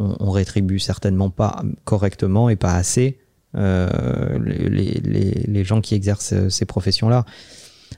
on, 0.00 0.16
on 0.18 0.30
rétribue 0.30 0.80
certainement 0.80 1.30
pas 1.30 1.62
correctement 1.84 2.48
et 2.48 2.56
pas 2.56 2.74
assez 2.74 3.18
euh, 3.56 4.38
les, 4.44 4.68
les- 4.68 5.30
les- 5.46 5.64
gens 5.64 5.80
qui 5.80 5.94
exercent 5.94 6.32
euh, 6.32 6.48
ces 6.50 6.66
professions-là. 6.66 7.24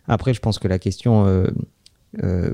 Après, 0.07 0.35
je 0.35 0.41
pense 0.41 0.59
que 0.59 0.69
la 0.69 0.79
question 0.79 1.27
euh, 1.27 1.49
euh, 2.23 2.53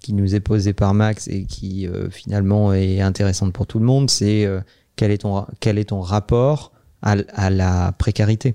qui 0.00 0.12
nous 0.12 0.34
est 0.34 0.40
posée 0.40 0.72
par 0.72 0.94
Max 0.94 1.28
et 1.28 1.44
qui 1.44 1.86
euh, 1.86 2.10
finalement 2.10 2.72
est 2.72 3.00
intéressante 3.00 3.52
pour 3.52 3.66
tout 3.66 3.78
le 3.78 3.84
monde, 3.84 4.10
c'est 4.10 4.44
euh, 4.44 4.60
quel, 4.96 5.10
est 5.10 5.18
ton, 5.18 5.46
quel 5.60 5.78
est 5.78 5.86
ton 5.86 6.00
rapport 6.00 6.72
à, 7.02 7.50
la 7.50 7.92
précarité? 7.92 8.54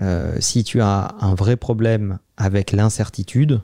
Euh, 0.00 0.36
si 0.40 0.64
tu 0.64 0.80
as 0.80 1.14
un 1.20 1.34
vrai 1.34 1.56
problème 1.56 2.18
avec 2.36 2.72
l'incertitude, 2.72 3.60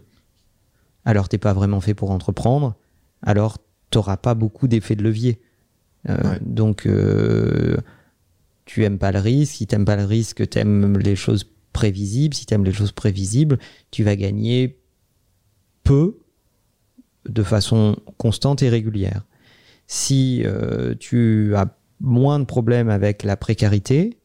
alors 1.04 1.28
t'es 1.28 1.38
pas 1.38 1.54
vraiment 1.54 1.80
fait 1.80 1.94
pour 1.94 2.10
entreprendre, 2.10 2.74
alors 3.22 3.58
t'auras 3.90 4.18
pas 4.18 4.34
beaucoup 4.34 4.68
d'effets 4.68 4.96
de 4.96 5.02
levier. 5.02 5.40
Ouais. 6.08 6.38
Donc, 6.42 6.86
tu 8.66 8.84
aimes 8.84 8.98
pas 8.98 9.12
le 9.12 9.18
risque. 9.18 9.54
Si 9.54 9.66
t'aimes 9.66 9.84
pas 9.84 9.96
le 9.96 10.04
risque, 10.04 10.48
t'aimes 10.48 10.98
les 10.98 11.16
choses 11.16 11.46
prévisibles. 11.72 12.34
Si 12.34 12.46
t'aimes 12.46 12.64
les 12.64 12.72
choses 12.72 12.92
prévisibles, 12.92 13.58
tu 13.90 14.04
vas 14.04 14.14
gagner 14.14 14.78
peu 15.84 16.18
de 17.28 17.42
façon 17.42 17.96
constante 18.18 18.62
et 18.62 18.68
régulière. 18.68 19.22
Si 19.86 20.42
euh, 20.44 20.94
tu 20.98 21.54
as 21.54 21.76
moins 22.00 22.38
de 22.38 22.44
problèmes 22.44 22.88
avec 22.88 23.22
la 23.22 23.36
précarité, 23.36 24.18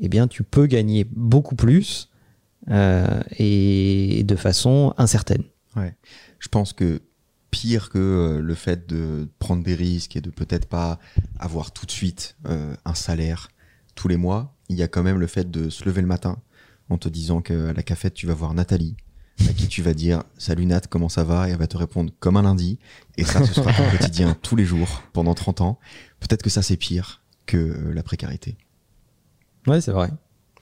eh 0.00 0.08
bien, 0.08 0.26
tu 0.26 0.42
peux 0.42 0.66
gagner 0.66 1.04
beaucoup 1.04 1.54
plus 1.54 2.10
euh, 2.70 3.22
et 3.38 4.24
de 4.24 4.36
façon 4.36 4.94
incertaine. 4.98 5.44
Je 6.38 6.48
pense 6.48 6.72
que 6.72 7.00
pire 7.50 7.88
que 7.88 7.98
euh, 7.98 8.40
le 8.40 8.54
fait 8.54 8.88
de 8.88 9.28
prendre 9.38 9.62
des 9.62 9.74
risques 9.74 10.16
et 10.16 10.20
de 10.20 10.30
peut-être 10.30 10.66
pas 10.66 10.98
avoir 11.38 11.72
tout 11.72 11.86
de 11.86 11.90
suite 11.90 12.36
un 12.44 12.94
salaire 12.94 13.48
tous 13.94 14.08
les 14.08 14.16
mois, 14.16 14.54
il 14.68 14.76
y 14.76 14.82
a 14.82 14.88
quand 14.88 15.02
même 15.02 15.18
le 15.18 15.26
fait 15.26 15.50
de 15.50 15.70
se 15.70 15.84
lever 15.84 16.00
le 16.00 16.06
matin 16.06 16.38
en 16.90 16.98
te 16.98 17.08
disant 17.08 17.40
qu'à 17.40 17.72
la 17.72 17.82
cafette, 17.82 18.14
tu 18.14 18.26
vas 18.26 18.34
voir 18.34 18.54
Nathalie, 18.54 18.96
à 19.48 19.52
qui 19.52 19.68
tu 19.68 19.82
vas 19.82 19.94
dire 19.94 20.22
Salut 20.38 20.66
Nat, 20.66 20.82
comment 20.88 21.08
ça 21.08 21.24
va? 21.24 21.48
Et 21.48 21.52
elle 21.52 21.58
va 21.58 21.66
te 21.66 21.76
répondre 21.76 22.12
comme 22.20 22.36
un 22.36 22.42
lundi. 22.42 22.78
Et 23.16 23.24
ça, 23.24 23.44
ce 23.44 23.52
sera 23.54 23.72
ton 23.72 23.88
quotidien 23.90 24.36
tous 24.42 24.56
les 24.56 24.64
jours 24.64 25.02
pendant 25.12 25.34
30 25.34 25.60
ans. 25.60 25.78
Peut-être 26.20 26.42
que 26.42 26.50
ça, 26.50 26.62
c'est 26.62 26.76
pire 26.76 27.22
que 27.46 27.56
euh, 27.56 27.92
la 27.92 28.02
précarité. 28.02 28.56
Ouais, 29.66 29.80
c'est 29.80 29.92
vrai. 29.92 30.10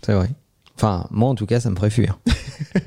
C'est 0.05 0.15
vrai. 0.15 0.31
Enfin, 0.75 1.07
moi, 1.11 1.29
en 1.29 1.35
tout 1.35 1.47
cas, 1.47 1.61
ça 1.61 1.71
me 1.71 1.77
ferait 1.77 1.91
fuir. 1.91 2.19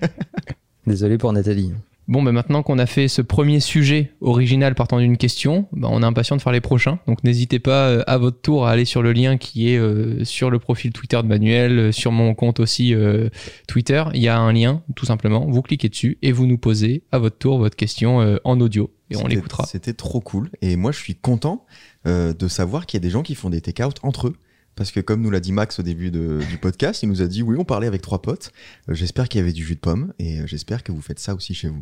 Désolé 0.88 1.18
pour 1.18 1.32
Nathalie. 1.34 1.74
Bon, 2.08 2.22
bah 2.22 2.32
maintenant 2.32 2.62
qu'on 2.62 2.78
a 2.78 2.86
fait 2.86 3.08
ce 3.08 3.24
premier 3.24 3.60
sujet 3.60 4.12
original 4.22 4.76
partant 4.76 5.00
d'une 5.00 5.18
question, 5.18 5.68
bah 5.72 5.88
on 5.92 6.04
est 6.04 6.06
impatient 6.06 6.36
de 6.36 6.42
faire 6.42 6.52
les 6.52 6.62
prochains. 6.62 7.00
Donc 7.08 7.24
n'hésitez 7.24 7.58
pas 7.58 7.88
euh, 7.88 8.04
à 8.06 8.20
votre 8.20 8.40
tour 8.42 8.68
à 8.68 8.72
aller 8.72 8.86
sur 8.86 9.02
le 9.02 9.12
lien 9.12 9.38
qui 9.38 9.70
est 9.72 9.78
euh, 9.78 10.24
sur 10.24 10.52
le 10.52 10.60
profil 10.60 10.92
Twitter 10.94 11.18
de 11.18 11.28
Manuel, 11.28 11.80
euh, 11.80 11.92
sur 11.92 12.12
mon 12.12 12.36
compte 12.36 12.60
aussi 12.60 12.94
euh, 12.94 13.30
Twitter. 13.68 14.04
Il 14.14 14.22
y 14.22 14.28
a 14.28 14.38
un 14.38 14.54
lien, 14.54 14.84
tout 14.96 15.06
simplement. 15.08 15.46
Vous 15.50 15.64
cliquez 15.64 15.90
dessus 15.90 16.20
et 16.22 16.32
vous 16.32 16.46
nous 16.46 16.60
posez 16.60 17.04
à 17.12 17.18
votre 17.18 17.38
tour 17.40 17.58
votre 17.58 17.76
question 17.76 18.22
euh, 18.22 18.38
en 18.44 18.62
audio 18.62 18.92
et 19.10 19.16
on 19.18 19.26
l'écoutera. 19.28 19.66
C'était 19.66 19.94
trop 19.94 20.20
cool. 20.22 20.50
Et 20.62 20.76
moi, 20.76 20.92
je 20.92 21.00
suis 21.00 21.16
content 21.16 21.66
de 22.06 22.48
savoir 22.48 22.86
qu'il 22.86 23.00
y 23.00 23.02
a 23.02 23.06
des 23.06 23.10
gens 23.10 23.24
qui 23.24 23.34
font 23.34 23.50
des 23.50 23.62
take-out 23.62 23.96
entre 24.04 24.28
eux. 24.28 24.36
Parce 24.76 24.92
que 24.92 25.00
comme 25.00 25.22
nous 25.22 25.32
l'a 25.32 25.40
dit 25.40 25.54
Max 25.54 25.80
au 25.80 25.84
début 25.84 26.12
de- 26.12 26.40
du 26.52 26.58
podcast, 26.58 27.02
il 27.02 27.10
nous 27.10 27.22
a 27.22 27.28
dit 27.28 27.42
oui, 27.42 27.56
on 27.58 27.64
parlait 27.64 27.88
avec 27.88 28.02
trois 28.02 28.22
potes. 28.22 28.52
Euh, 28.90 28.94
j'espère 28.94 29.28
qu'il 29.30 29.40
y 29.40 29.44
avait 29.44 29.54
du 29.54 29.64
jus 29.66 29.76
de 29.76 29.80
pomme 29.80 30.14
et 30.20 30.46
j'espère 30.46 30.84
que 30.84 30.92
vous 30.92 31.02
faites 31.02 31.18
ça 31.20 31.34
aussi 31.34 31.54
chez 31.54 31.70
vous. 31.70 31.82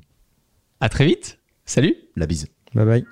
À 0.83 0.89
très 0.89 1.05
vite. 1.05 1.39
Salut. 1.63 1.95
La 2.17 2.25
bise. 2.25 2.47
Bye 2.73 2.85
bye. 2.85 3.05